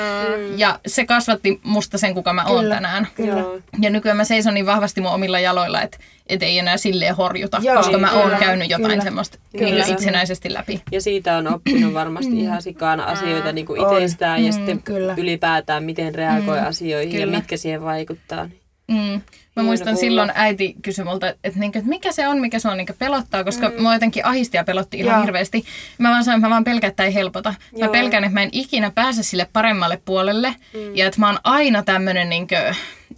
[0.57, 3.07] Ja se kasvatti musta sen, kuka mä oon tänään.
[3.15, 3.24] Kyllä.
[3.27, 3.59] Joo.
[3.81, 7.59] Ja nykyään mä seison niin vahvasti mun omilla jaloilla, että et ei enää silleen horjuta,
[7.63, 9.69] Joo, koska mä oon kyllä, käynyt jotain kyllä, semmoista kyllä.
[9.69, 9.85] kyllä.
[9.85, 10.81] itsenäisesti läpi.
[10.91, 15.13] Ja siitä on oppinut varmasti ihan sikana asioita niin kuin itsestään ja sitten kyllä.
[15.17, 17.37] ylipäätään, miten reagoi asioihin ja kyllä.
[17.37, 18.49] mitkä siihen vaikuttaa.
[18.87, 19.21] Mm.
[19.55, 19.99] Mä muistan kuulla.
[19.99, 23.69] silloin äiti kysyi multa, että, niinku, että mikä se on, mikä sua niinku pelottaa, koska
[23.69, 23.81] mm.
[23.81, 25.21] mua jotenkin ahisti ja pelotti ihan Joo.
[25.21, 25.65] hirveästi.
[25.97, 27.49] Mä vaan sanoin, että mä vaan pelkään, että ei helpota.
[27.49, 27.91] Mä Joo.
[27.91, 30.95] pelkään, että mä en ikinä pääse sille paremmalle puolelle mm.
[30.95, 32.55] ja että mä oon aina tämmönen niinku,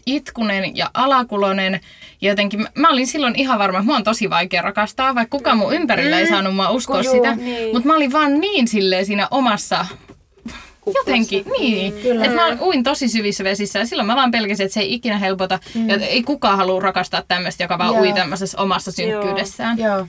[0.07, 1.79] itkunen ja alakulonen.
[2.21, 5.37] Ja jotenkin mä, mä olin silloin ihan varma, että mua on tosi vaikea rakastaa, vaikka
[5.37, 7.35] kukaan mun ympärillä ei saanut mua uskoa juu, sitä.
[7.35, 7.73] niin.
[7.73, 9.85] Mutta mä olin vaan niin silleen siinä omassa
[10.95, 11.93] Jotenkin, niin.
[11.93, 12.25] Kyllä.
[12.25, 15.17] Että mä uin tosi syvissä vesissä ja silloin mä vaan pelkäsin, että se ei ikinä
[15.17, 15.59] helpota.
[15.75, 15.89] Mm.
[15.89, 18.01] Ja ei kukaan halua rakastaa tämmöistä, joka vaan Joo.
[18.01, 19.77] ui tämmöisessä omassa synkkyydessään.
[19.77, 20.07] Joo.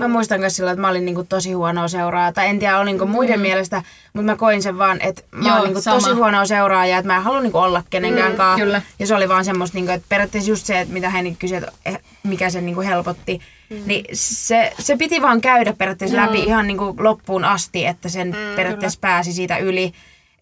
[0.00, 2.44] Mä muistan myös silloin, että mä olin niinku tosi huonoa seuraajaa.
[2.44, 3.82] En tiedä, olinko muiden mielestä,
[4.12, 6.00] mutta mä koin sen vaan, että mä Joo, oon niinku sama.
[6.00, 8.64] tosi huonoa seuraajaa, että mä en halua niinku olla kenenkään kanssa.
[8.64, 8.82] kyllä.
[8.98, 11.72] Ja se oli vaan semmoista, niinku, että periaatteessa just se, että mitä hän kysyi, että
[11.86, 13.40] eh, mikä sen niinku helpotti.
[13.86, 18.98] Niin se, se piti vaan käydä periaatteessa läpi ihan niinku loppuun asti, että sen periaatteessa
[19.00, 19.92] pääsi siitä yli.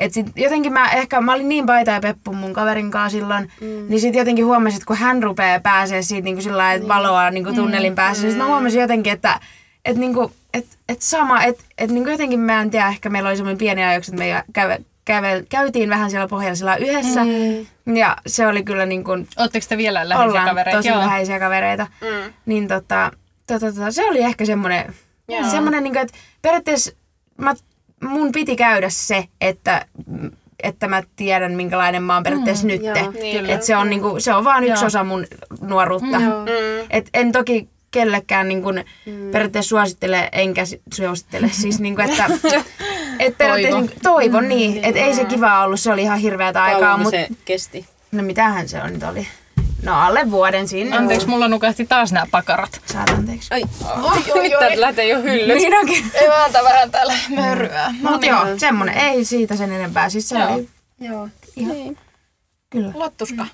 [0.01, 3.53] Et sit jotenkin mä ehkä, mä olin niin paita ja peppu mun kaverin kanssa silloin,
[3.61, 3.67] mm.
[3.89, 7.31] niin sit jotenkin huomasin, että kun hän rupeaa pääsee siitä niinku sillä lailla, että valoa
[7.31, 9.41] niinku tunnelin päässä, niin sit mä huomasin jotenkin, että
[9.85, 13.37] et niinku, et, et sama, että et niinku jotenkin mä en tiedä, ehkä meillä oli
[13.37, 17.25] semmoinen pieni ajaksi, että me käve, käve, käytiin vähän siellä pohjalla yhdessä.
[17.25, 17.97] Mm.
[17.97, 20.79] Ja se oli kyllä niin kuin, Oletteko te vielä läheisiä ollaan kavereita?
[20.79, 21.87] tosi läheisiä kavereita.
[22.01, 22.33] Mm.
[22.47, 23.11] Niin tota,
[23.47, 24.95] tota, tota, se oli ehkä semmoinen,
[25.29, 25.51] Joo.
[25.51, 26.93] semmoinen niin kuin, että periaatteessa
[27.37, 27.55] mä,
[28.03, 29.87] mun piti käydä se, että
[30.63, 32.83] että mä tiedän, minkälainen mä oon periaatteessa mm, nyt.
[32.83, 33.51] joo, niin.
[33.51, 34.87] Et se, on, niinku, se on vaan yksi Joo.
[34.87, 35.27] osa mun
[35.61, 36.19] nuoruutta.
[36.19, 36.27] Mm.
[36.91, 39.31] Et en toki kellekään niin kuin, mm.
[39.31, 41.49] periaatteessa suosittele, enkä si- suosittele.
[41.63, 42.25] Siis niin kuin, että
[43.19, 43.81] et periaatteessa Toivo.
[43.81, 47.17] niin, toivon niin, että ei se kivaa ollut, se oli ihan hirveätä aikaa, Kauan mutta
[47.17, 47.87] se kesti.
[48.13, 49.27] no mitähän se on nyt oli?
[49.83, 50.97] No alle vuoden siinä.
[50.97, 52.81] Anteeksi, mulla nukahti taas nämä pakarat.
[52.87, 53.55] Saat anteeksi.
[53.55, 53.63] Ai,
[54.43, 55.57] Nyt täältä lähtee jo hyllyt.
[55.57, 56.11] Niin onkin.
[56.15, 57.95] Ei vääntä vähän täällä mörryä.
[58.03, 60.11] No, Mutta joo, semmonen, ei siitä sen enempää.
[60.11, 60.55] Siis se Joo.
[60.55, 60.69] oli
[61.01, 61.29] joo.
[61.57, 61.99] ihan,
[62.71, 62.93] kyllä.
[62.95, 63.47] Lottuska.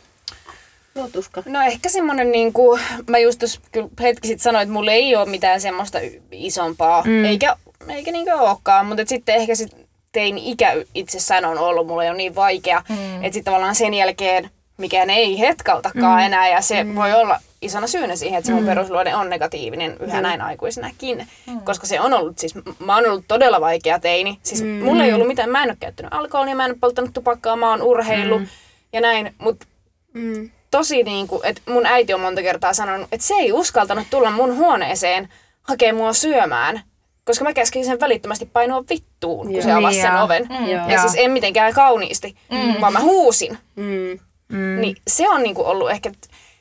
[0.96, 1.42] Luotuska.
[1.46, 2.78] No ehkä semmonen niinku,
[3.10, 5.98] mä just tuossa kyllä hetki sitten sanoin, että mulla ei ole mitään semmoista
[6.32, 7.24] isompaa, mm.
[7.24, 7.56] eikä,
[7.88, 9.76] eikä niinku olekaan, mutta sitten ehkä sit
[10.12, 13.14] tein ikä itsessään on ollut mulle jo niin vaikea, mm.
[13.14, 16.26] että sitten tavallaan sen jälkeen mikään ei hetkautakaan mm.
[16.26, 16.94] enää ja se mm.
[16.94, 18.68] voi olla isona syynä siihen, että se mun mm.
[18.68, 20.22] perusluonne on negatiivinen yhä mm.
[20.22, 21.60] näin aikuisenakin, mm.
[21.60, 24.68] koska se on ollut, siis mä oon ollut todella vaikea teini, siis mm.
[24.68, 27.70] mulla ei ollut mitään, mä en ole käyttänyt alkoholia, mä en ole polttanut tupakkaa, mä
[27.70, 28.46] oon urheillut mm.
[28.92, 29.66] ja näin, mutta
[30.14, 30.50] Mm.
[30.70, 34.56] tosi niinku, että mun äiti on monta kertaa sanonut, että se ei uskaltanut tulla mun
[34.56, 35.28] huoneeseen
[35.62, 36.80] hakemaan mua syömään,
[37.24, 39.62] koska mä käskin sen välittömästi painua vittuun, kun Joo.
[39.62, 40.24] se avasi Niin sen joo.
[40.24, 40.48] oven.
[40.50, 40.88] Joo.
[40.88, 41.00] Ja Joo.
[41.00, 42.36] siis en mitenkään kauniisti,
[42.80, 43.58] vaan mä huusin.
[43.76, 44.18] Mm.
[44.48, 44.80] Mm.
[44.80, 46.12] Niin se on niinku ollut ehkä,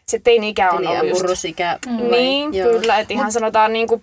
[0.07, 1.21] se teini-ikä on Eli ollut just...
[1.21, 1.79] murrosikä.
[2.11, 2.69] Niin, Joo.
[2.71, 4.01] kyllä, että ihan sanotaan niinku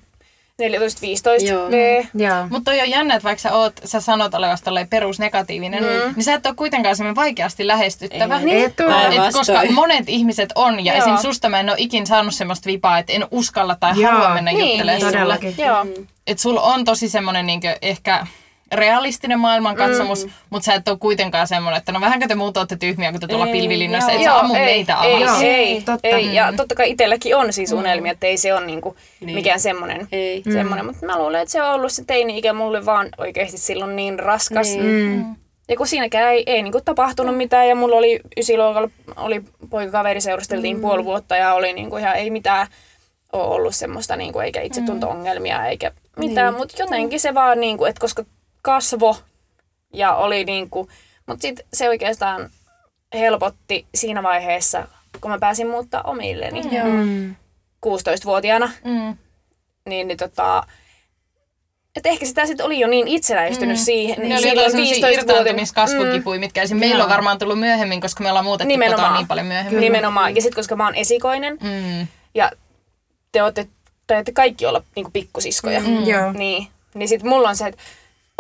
[1.42, 1.70] 14-15 Joo.
[1.70, 2.04] V.
[2.14, 2.46] Joo.
[2.50, 6.14] Mutta toi on jännä, että vaikka sä, oot, sä sanot olevasi tolleen perusnegatiivinen, mm.
[6.16, 8.38] niin sä et ole kuitenkaan semmoinen vaikeasti lähestyttävä.
[8.38, 8.44] Ei.
[8.44, 8.64] Niin.
[8.64, 9.32] Et, Päinvastoin.
[9.32, 11.02] koska monet ihmiset on, ja Joo.
[11.02, 11.16] esim.
[11.16, 14.12] susta mä en ole ikin saanut semmoista vipaa, että en uskalla tai Joo.
[14.12, 15.00] halua mennä Niin, juttelemaan niin.
[15.00, 15.12] sulle.
[15.12, 15.54] Todellakin.
[15.58, 15.86] Joo.
[16.26, 18.26] Että sulla on tosi semmoinen niinkö ehkä
[18.72, 20.32] realistinen maailmankatsomus, mm.
[20.50, 23.26] mutta sä et ole kuitenkaan semmoinen, että no vähänkö te muut olette tyhmiä, kun te
[23.26, 24.20] tuolla Ei, pilvilinnassa, joo.
[24.20, 25.42] et sä ammu ei, meitä ei, alas.
[25.42, 26.08] ei, Joo, totta.
[26.08, 26.34] ei.
[26.34, 29.34] Ja totta kai itselläkin on siis unelmia, että ei se ole niinku Niin.
[29.34, 30.08] mikään semmoinen.
[30.12, 30.42] Ei.
[30.52, 30.86] semmoinen.
[30.86, 34.68] Mutta mä luulen, että se on ollut se teini-ikä mulle vaan oikeasti silloin niin raskas.
[34.68, 34.82] Niin.
[34.84, 35.36] Mm.
[35.68, 40.76] Ja kun siinäkään ei, ei niinku tapahtunut mitään ja mulla oli ysiluokalla oli poikakaveri, seurusteltiin
[40.76, 40.80] mm.
[40.82, 42.66] puoli vuotta ja oli niinku ihan ei mitään
[43.32, 46.52] ole ollut semmoista niinku, eikä itsetunto-ongelmia eikä mitään.
[46.52, 46.58] Niin.
[46.58, 48.24] Mutta jotenkin se vaan niinku, että koska
[48.62, 49.16] kasvo
[49.92, 50.88] ja oli niinku,
[51.26, 52.50] mutta sitten se oikeastaan
[53.14, 54.88] helpotti siinä vaiheessa,
[55.20, 56.62] kun mä pääsin muuttaa omilleni.
[56.62, 57.34] Mm.
[57.86, 59.16] 16-vuotiaana Mm.
[59.88, 60.62] niin, niin tota,
[61.96, 63.84] että ehkä sitä sitten oli jo niin itsenäistynyt mm.
[63.84, 64.28] siihen.
[64.28, 66.76] Ne oli silloin jotain semmoisia 15 irtaantumiskasvukipuja, mitkä esim.
[66.76, 69.08] meillä on varmaan tullut myöhemmin, koska me ollaan muutettu Nimenomaan.
[69.08, 69.74] kotoa niin paljon myöhemmin.
[69.74, 69.80] Mm.
[69.80, 70.34] Nimenomaan.
[70.36, 72.06] Ja sitten koska mä oon esikoinen Mm.
[72.34, 72.50] ja
[73.32, 73.68] te olette,
[74.06, 76.04] te kaikki olla niinku pikkusiskoja, Mm.
[76.06, 76.32] Joo.
[76.32, 77.82] niin, niin sitten mulla on se, että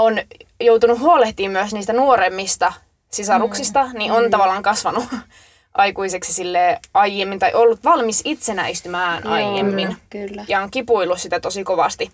[0.02, 0.18] on
[0.60, 2.72] joutunut huolehtimaan myös niistä nuoremmista
[3.10, 3.98] sisaruksista, Mm.
[3.98, 5.04] niin on tavallaan kasvanut
[5.74, 9.96] aikuiseksi sille aiemmin tai ollut valmis itsenäistymään aiemmin.
[10.10, 10.44] Kyllä.
[10.48, 12.12] ja on kipuillut sitä tosi kovasti,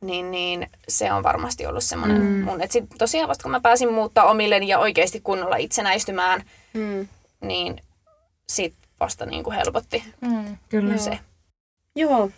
[0.00, 2.44] niin, niin se on varmasti ollut semmoinen mm.
[2.44, 2.60] mun.
[2.62, 6.42] Että sitten tosiaan vasta kun mä pääsin muuttaa omilleni ja oikeasti kunnolla itsenäistymään,
[6.74, 7.08] Mm.
[7.40, 7.80] niin
[8.48, 10.56] sit vasta niin kuin helpotti Mm.
[10.68, 10.96] Kyllä.
[10.96, 11.18] se.
[11.96, 12.30] Joo.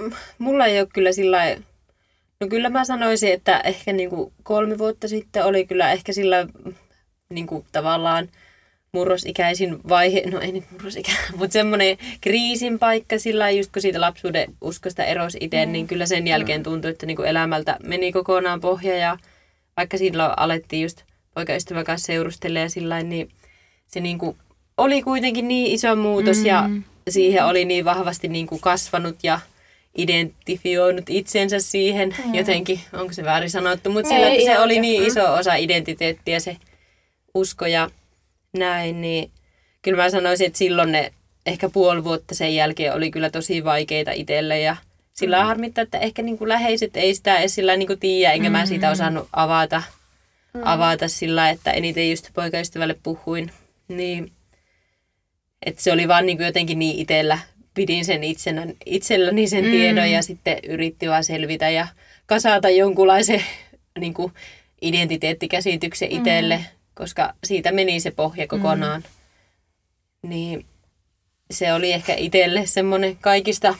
[0.00, 1.62] M- mulla ei ole kyllä sillä lailla-
[2.40, 6.46] No kyllä mä sanoisin, että ehkä niinku kolme vuotta sitten oli kyllä ehkä sillä
[7.30, 8.28] niinku tavallaan
[8.92, 14.54] murrosikäisin vaihe, no ei nyt murrosikä, mutta semmoinen kriisin paikka sillä just kun siitä lapsuuden
[14.60, 15.72] uskosta erosi itse, mm.
[15.72, 19.18] niin kyllä sen jälkeen tuntui, että niinku elämältä meni kokonaan pohja ja
[19.76, 21.02] vaikka silloin alettiin just
[21.34, 23.28] poikaystävän kanssa seurustella ja sillä niin
[23.86, 24.36] se niinku
[24.76, 26.46] oli kuitenkin niin iso muutos mm.
[26.46, 26.70] ja
[27.08, 29.40] siihen oli niin vahvasti niinku kasvanut ja
[29.96, 32.34] identifioinut itsensä siihen mm.
[32.34, 34.82] jotenkin, onko se väärin sanottu, mutta sillä, että se oli oikein.
[34.82, 36.56] niin iso osa identiteettiä se
[37.34, 37.90] usko ja
[38.56, 39.30] näin, niin
[39.82, 41.12] kyllä mä sanoisin, että silloin ne
[41.46, 44.76] ehkä puoli vuotta sen jälkeen oli kyllä tosi vaikeita itselle ja
[45.12, 45.46] sillä mm.
[45.46, 48.66] harmittaa, että ehkä niin kuin läheiset ei sitä edes sillä niin kuin tiedä, enkä mä
[48.66, 49.82] siitä osannut avata,
[50.54, 50.60] mm.
[50.64, 53.50] avata sillä, että eniten just poikaystävälle puhuin,
[53.88, 54.32] niin
[55.66, 57.38] että se oli vaan niin kuin jotenkin niin itsellä,
[57.80, 59.70] pidin sen itsenä, itselläni sen mm.
[59.70, 61.86] tiedon ja sitten yritti vaan selvitä ja
[62.26, 63.44] kasata jonkunlaisen
[64.00, 64.32] niin kuin
[64.82, 66.64] identiteettikäsityksen itselle, mm.
[66.94, 69.04] koska siitä meni se pohja kokonaan.
[70.22, 70.30] Mm.
[70.30, 70.66] Niin
[71.50, 73.74] se oli ehkä itselle semmoinen kaikista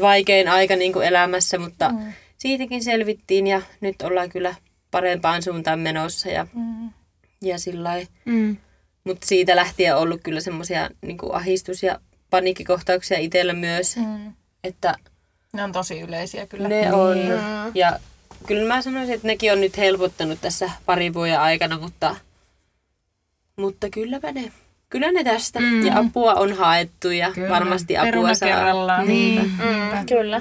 [0.00, 2.12] vaikein aika niin kuin elämässä, mutta mm.
[2.38, 4.54] siitäkin selvittiin ja nyt ollaan kyllä
[4.90, 6.90] parempaan suuntaan menossa ja, Mm.
[7.42, 7.90] ja sillä.
[8.24, 8.56] Mm.
[9.04, 12.00] Mutta siitä lähtien on ollut kyllä semmoisia niin ahistus- ja
[12.34, 14.32] paniikkikohtauksia itsellä myös, Mm.
[14.64, 14.94] että
[15.52, 16.68] Ne on tosi yleisiä kyllä.
[16.68, 17.18] Ne on.
[17.74, 17.98] Ja
[18.46, 22.16] kyllä mä sanoisin, että nekin on nyt helpottanut tässä parin vuoden aikana, mutta,
[23.56, 24.52] mutta kylläpä ne,
[24.90, 25.60] kyllä ne tästä.
[25.60, 25.86] Mm.
[25.86, 27.48] Ja apua on haettu ja kyllä.
[27.48, 28.48] varmasti apua Peruna saa.
[28.48, 29.06] kerrallaan.
[29.06, 29.40] Niin.
[29.42, 30.40] Mm, kyllä.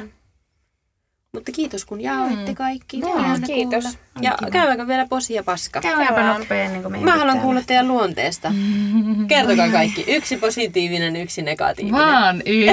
[1.36, 2.99] Mutta kiitos kun jaoitte kaikki.
[2.99, 3.84] Joo, Ihana kiitos.
[3.84, 3.97] kuulla.
[4.21, 5.81] Ja käydäänkö vielä posi ja paska?
[5.81, 8.51] Käydäänpä nopea ennen kuin meidän Mä haluan pitää kuulla teidän luonteesta.
[9.27, 10.05] Kertokaa kaikki.
[10.07, 12.01] Yksi positiivinen, yksi negatiivinen.
[12.01, 12.71] Vaan y-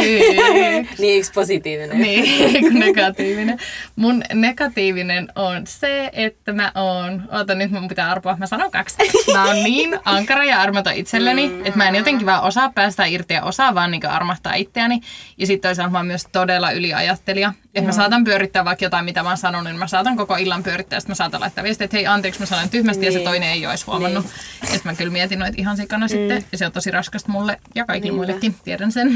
[0.98, 1.98] Niin, yksi positiivinen.
[2.00, 3.58] Niin, negatiivinen.
[3.96, 8.96] Mun negatiivinen on se, että mä oon, oota nyt mun pitää arpoa, mä sanon kaksi.
[9.32, 11.60] Mä oon niin ankara ja armoton itselleni, mm.
[11.66, 15.00] että mä en jotenkin vaan osaa päästä irti ja osaa vaan niin armahtaa itseäni.
[15.38, 17.52] Ja sitten toisaalta mä oon myös todella yliajattelija.
[17.74, 20.62] Että mä saatan pyörittää vaikka jotain, mitä mä oon sanonut, niin mä saatan koko illan
[20.62, 21.00] pyörittää.
[21.00, 23.66] Sitten mä saatan laittaa viestiä, että hei anteeksi, mä sanoin tyhmästi ja se toinen ei
[23.66, 24.26] olisi huomannut.
[24.62, 26.44] Että mä kyllä mietin noita ihan sikana sitten.
[26.52, 29.12] Ja se on tosi raskasta mulle ja kaikille muillekin, tiedän sen.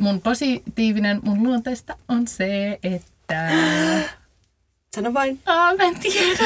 [0.00, 3.48] Mun positiivinen mun luonteesta on se, että...
[4.94, 5.38] Sano vain.
[5.46, 6.38] Aa, mä en tiedä.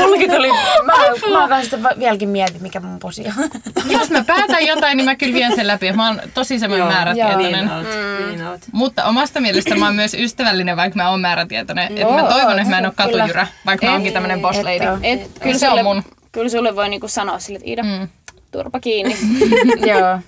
[0.00, 0.48] Mullakin tuli,
[0.84, 0.92] mä,
[1.32, 3.50] mä kanssa sitä va- vieläkin mietin, mikä mun posi on.
[3.98, 5.92] Jos mä päätän jotain, niin mä kyllä vien sen läpi.
[5.92, 7.52] Mä oon tosi semmoinen määrätietoinen.
[7.52, 7.86] Niin oot.
[8.26, 8.60] Niin oot.
[8.72, 11.98] Mutta omasta mielestä mä oon myös ystävällinen, vaikka mä oon määrätietoinen.
[11.98, 14.86] Et mä toivon, että mä en ole katujyrä, vaikka mä oonkin tämmönen boss Et lady.
[14.90, 14.98] oo.
[15.02, 16.02] Et, kyllä, Se on mun.
[16.32, 18.08] kyllä sulle voi niinku sanoa sille, että Iida, mm.
[18.50, 19.16] turpa kiinni.
[19.90, 20.18] Joo,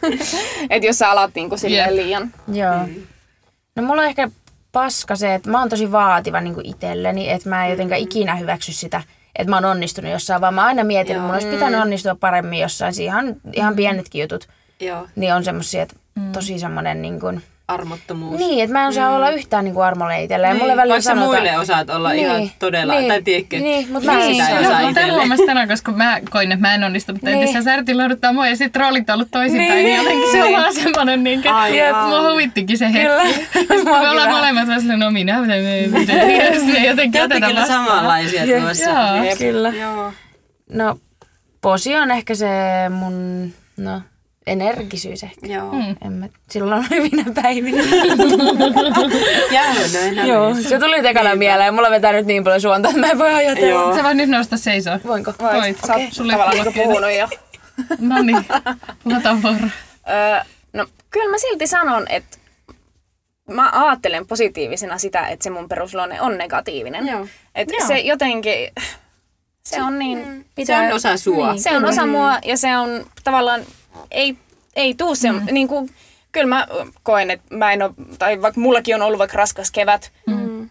[0.71, 2.05] että jos sä alat niinku silleen Jep.
[2.05, 2.31] liian.
[2.53, 2.89] joo.
[3.77, 4.29] No mulla on ehkä
[4.77, 8.73] paska se, että mä oon tosi vaativa niin itselleni, että mä en jotenkaan ikinä hyväksy
[8.73, 9.03] sitä,
[9.37, 12.61] että mä oon onnistunut jossain, vaan mä aina mietin, että mun olisi pitänyt onnistua paremmin
[12.61, 13.01] jossain.
[13.01, 14.49] Ihan, ihan pienetkin jutut,
[14.81, 15.09] Joo.
[15.17, 15.97] niin on semmosia, että
[16.33, 18.39] tosi semmonen niin kuin, Armottomuus.
[18.39, 20.53] niin, että mä en osaa olla yhtään niin kuin armolle itselleen.
[20.53, 24.05] Niin, Mulle välillä sanotaan, muille osaat olla Niin, ihan todella, niin, tai tiedätkö, niin, mut
[24.05, 24.59] mä en sitä saa.
[24.59, 25.13] ei osaa Mä itselle.
[25.13, 27.23] huomasin tänään, koska mä koin, että mä en onnistunut.
[27.23, 27.33] Niin.
[27.35, 27.45] Niin.
[27.49, 30.45] Että sä särti lohduttaa mua ja sitten roolit on ollut toisinpäin, niin, niin jotenkin se
[30.45, 32.09] on vaan semmoinen, niin kuin, Aivan.
[32.09, 33.09] mua huvittikin se hetki.
[33.09, 33.25] Kyllä.
[33.53, 35.55] Sitten me ollaan molemmat vaan silleen, no minä, minä.
[36.45, 37.87] Ja sitten me jotenkin Te olette otetaan kyllä vastaan.
[37.87, 38.91] samanlaisia tuossa.
[38.91, 39.37] Joo.
[39.39, 39.69] Kyllä.
[39.69, 40.13] Joo.
[40.73, 40.99] No,
[41.61, 42.47] posi on ehkä se
[42.91, 44.01] mun, no,
[44.47, 45.47] energisyys ehkä.
[45.47, 45.73] Joo.
[45.73, 45.97] Mm.
[46.07, 47.83] En mä, silloin hyvinä päivinä.
[49.51, 50.25] Jännöinä.
[50.25, 51.75] Joo, se tuli tekana mieleen.
[51.75, 53.69] Mulla vetää nyt niin paljon suonta, että mä en voi ajatella.
[53.69, 53.97] Joo.
[53.97, 54.99] Sä voit nyt nousta seisoo.
[55.07, 55.33] Voinko?
[55.43, 55.79] Voit.
[55.87, 57.29] Sä oot Sulle tavallaan niinku puhunut jo.
[57.99, 58.45] No niin,
[59.05, 59.69] lata vuoro.
[60.09, 62.39] Öö, no kyllä mä silti sanon, että
[63.51, 67.07] mä ajattelen positiivisena sitä, että se mun perusluonne on negatiivinen.
[67.07, 67.27] Joo.
[67.55, 67.87] Että Joo.
[67.87, 68.73] se jotenkin,
[69.65, 70.47] se on niin...
[70.65, 71.53] Se on osa sua.
[71.53, 71.63] Niin.
[71.63, 73.61] Se on osa mua ja se on tavallaan,
[74.11, 74.37] ei,
[74.77, 75.41] ei tuu se, mm.
[75.51, 75.91] niin kuin,
[76.33, 76.67] kyllä mä
[77.03, 80.71] koen, että mä en ole, tai vaikka mullakin on ollut vaikka raskas kevät, mm.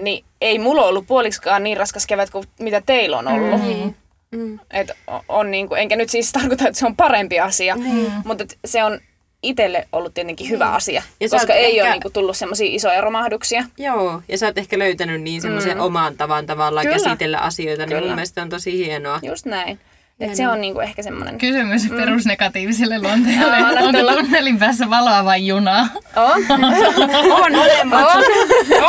[0.00, 3.60] niin ei mulla ollut puoliksikaan niin raskas kevät kuin mitä teillä on ollut.
[3.62, 3.94] Mm.
[4.32, 4.58] Mm.
[4.70, 4.90] Et
[5.28, 8.06] on niin kuin, enkä nyt siis tarkoita, että se on parempi asia, mm.
[8.24, 9.00] mutta se on
[9.42, 13.00] itselle ollut tietenkin hyvä asia, Ja koska ei ehkä- ole niin kuin, tullut semmoisia isoja
[13.00, 13.64] romahduksia.
[13.78, 15.84] Joo, ja sä oot ehkä löytänyt niin semmoisen mm.
[15.84, 16.98] oman tavan tavallaan Kyllä.
[16.98, 18.06] käsitellä asioita, niin Kyllä.
[18.06, 19.18] mun mielestä on tosi hienoa.
[19.22, 19.80] Just näin.
[20.20, 21.38] Et se on niin kuin, ehkä semmoinen...
[21.38, 23.56] Kysymys perusnegatiiviselle luonteelle.
[23.56, 24.12] Anna Onko tulla.
[24.12, 25.86] tunnelin päässä valoa vai junaa?
[26.16, 26.44] On,
[27.44, 28.04] On molemmat.
[28.16, 28.22] on,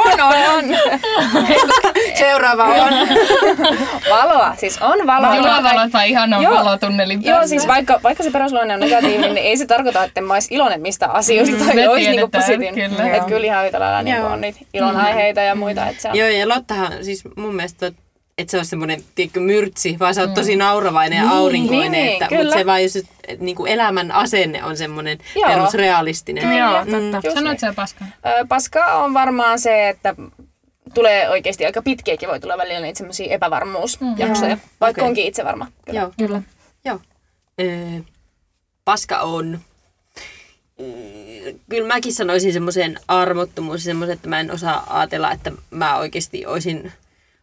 [0.06, 0.66] on, on, on.
[2.18, 2.94] Seuraava on.
[4.10, 5.36] Valoa, siis on valoa.
[5.36, 6.54] Junavalot vai ihan on Joo.
[6.56, 7.40] valo tunnelin päässä?
[7.40, 10.54] Joo, siis vaikka, vaikka se perusluonne on negatiivinen, niin ei se tarkoita, että mä olisin
[10.56, 12.92] iloinen mistä asioista Mm, tai me olisi niinku positiivinen.
[12.92, 13.12] kyllä.
[13.16, 15.88] Että kyllä ihan yhtä lailla niinku on niitä ilonaiheita ja muita.
[15.88, 16.16] Että se on.
[16.18, 17.92] Joo, ja Lottahan siis mun mielestä,
[18.38, 21.92] että se on semmoinen, tiedätkö, myrtsi, vaan sä oot tosi nauravainen ja aurinkoinen.
[21.92, 22.44] niin, että, kyllä.
[22.44, 22.98] mutta se vaan, jos
[23.40, 25.48] niin kuin elämän asenne on semmoinen Joo.
[25.50, 26.58] perusrealistinen.
[26.58, 27.12] Joo, Mm.
[27.12, 27.34] totta.
[27.34, 27.60] Sanoit niin.
[27.60, 28.08] sä paskaa?
[28.26, 30.16] Ö, Paskaa on varmaan se, että
[30.94, 35.10] tulee oikeasti aika pitkiäkin, voi tulla välillä niitä semmoisia epävarmuusjaksoja, vaikka Okei.
[35.10, 35.68] onkin itse varma.
[35.86, 36.00] Kyllä.
[36.00, 36.12] Joo.
[36.18, 36.42] Kyllä.
[36.86, 37.00] Joo.
[37.62, 38.00] Öö,
[38.86, 39.60] paska on.
[41.70, 46.92] Kyllä mäkin sanoisin semmoisen armottomuus, semmoisen, että mä en osaa ajatella, että mä oikeasti olisin,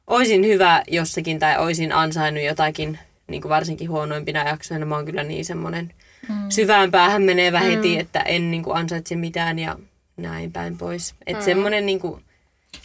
[0.09, 4.87] olisin hyvä jossakin tai olisin ansainnut jotakin, niin kuin varsinkin huonoimpina jaksoina.
[4.87, 5.93] Mä oon kyllä niin semmoinen
[6.29, 6.35] mm.
[6.49, 8.01] syvään päähän menevä heti, Mm.
[8.01, 9.77] että en niin kuin ansaitse mitään ja
[10.17, 11.15] näin päin pois.
[11.27, 12.23] Että semmoinen niin kuin,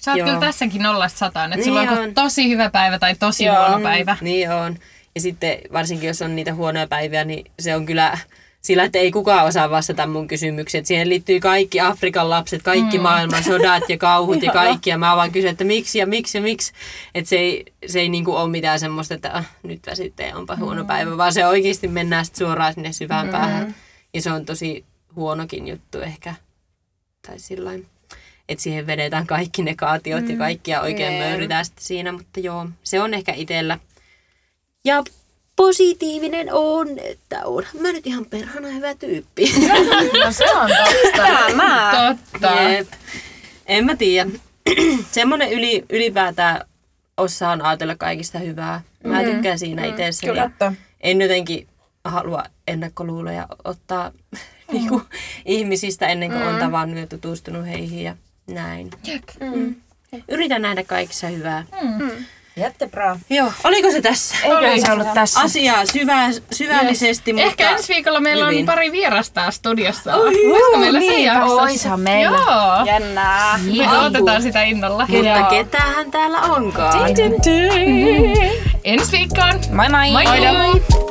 [0.01, 0.27] Sä oot Joo.
[0.27, 2.13] kyllä tässäkin nollasta sataan, että Niin sulla on on.
[2.13, 3.55] tosi hyvä päivä tai tosi Joo.
[3.69, 4.17] huono päivä.
[4.21, 4.77] Niin on.
[5.15, 8.17] Ja sitten varsinkin jos on niitä huonoja päiviä, niin se on kyllä
[8.63, 10.85] sillä, että ei kukaan osaa vastata mun kysymyksiin.
[10.85, 13.01] Siihen liittyy kaikki Afrikan lapset, kaikki mm.
[13.01, 14.89] maailman sodat ja kauhut ja kaikki.
[14.89, 16.73] Ja mä vaan kysyn, että miksi ja miksi ja miksi.
[17.15, 19.81] Että se ei, se ei niinku ole mitään semmoista, että ah, nyt
[20.19, 21.17] ja onpa huono päivä.
[21.17, 23.75] Vaan se oikeasti mennään sit suoraan sinne syvään päähän.
[24.13, 24.85] Ja se on tosi
[25.15, 26.35] huonokin juttu ehkä.
[27.27, 27.85] Tai sillain.
[28.49, 31.23] Että siihen vedetään kaikki negaatiot ja kaikki ja oikein Niin.
[31.23, 32.11] möyritään sitten siinä.
[32.11, 33.79] Mutta joo, se on ehkä itsellä.
[34.85, 35.03] Ja
[35.55, 39.53] positiivinen on, että on mä nyt ihan perhana hyvä tyyppi.
[40.25, 41.17] No se on totta.
[41.49, 41.91] Tämä.
[42.31, 42.61] Totta.
[42.61, 42.87] Jep.
[43.65, 44.29] En mä tiedä.
[45.11, 46.61] semmoinen yli, ylipäätään
[47.17, 48.81] osaan ajatella kaikista hyvää.
[49.03, 49.25] Mä Mm.
[49.31, 50.09] tykkään siinä itse.
[50.25, 50.43] Kyllä.
[50.49, 50.73] Totta.
[51.01, 51.67] En jotenkin
[52.05, 54.11] halua ennakkoluuloja ottaa
[54.73, 55.01] niinku,
[55.45, 58.15] ihmisistä ennen kuin on tavannut ja tutustunut heihin ja
[58.47, 58.89] näin.
[59.39, 59.75] Mm.
[60.27, 61.65] Yritän nähdä kaikissa hyvää.
[62.55, 63.17] Jättebra.
[63.29, 64.35] Joo, oliko se tässä?
[64.43, 65.39] Eikö se ollut tässä?
[65.39, 67.47] Asiaa syvä, syvällisesti, mutta...
[67.47, 68.59] Ehkä ensi viikolla meillä hyvin.
[68.59, 70.15] on pari vierasta studiossa.
[70.15, 71.55] Olisiko meillä se niin, jakso?
[71.55, 72.37] oishan meillä.
[72.37, 72.85] Joo.
[72.85, 73.59] Jännää.
[73.77, 75.07] Me odotetaan sitä innolla.
[75.09, 77.09] Mutta ketähän täällä onkaan?
[78.83, 79.59] Ensi viikkoon.
[79.71, 80.11] Moi moi!
[80.11, 81.02] Moi moi!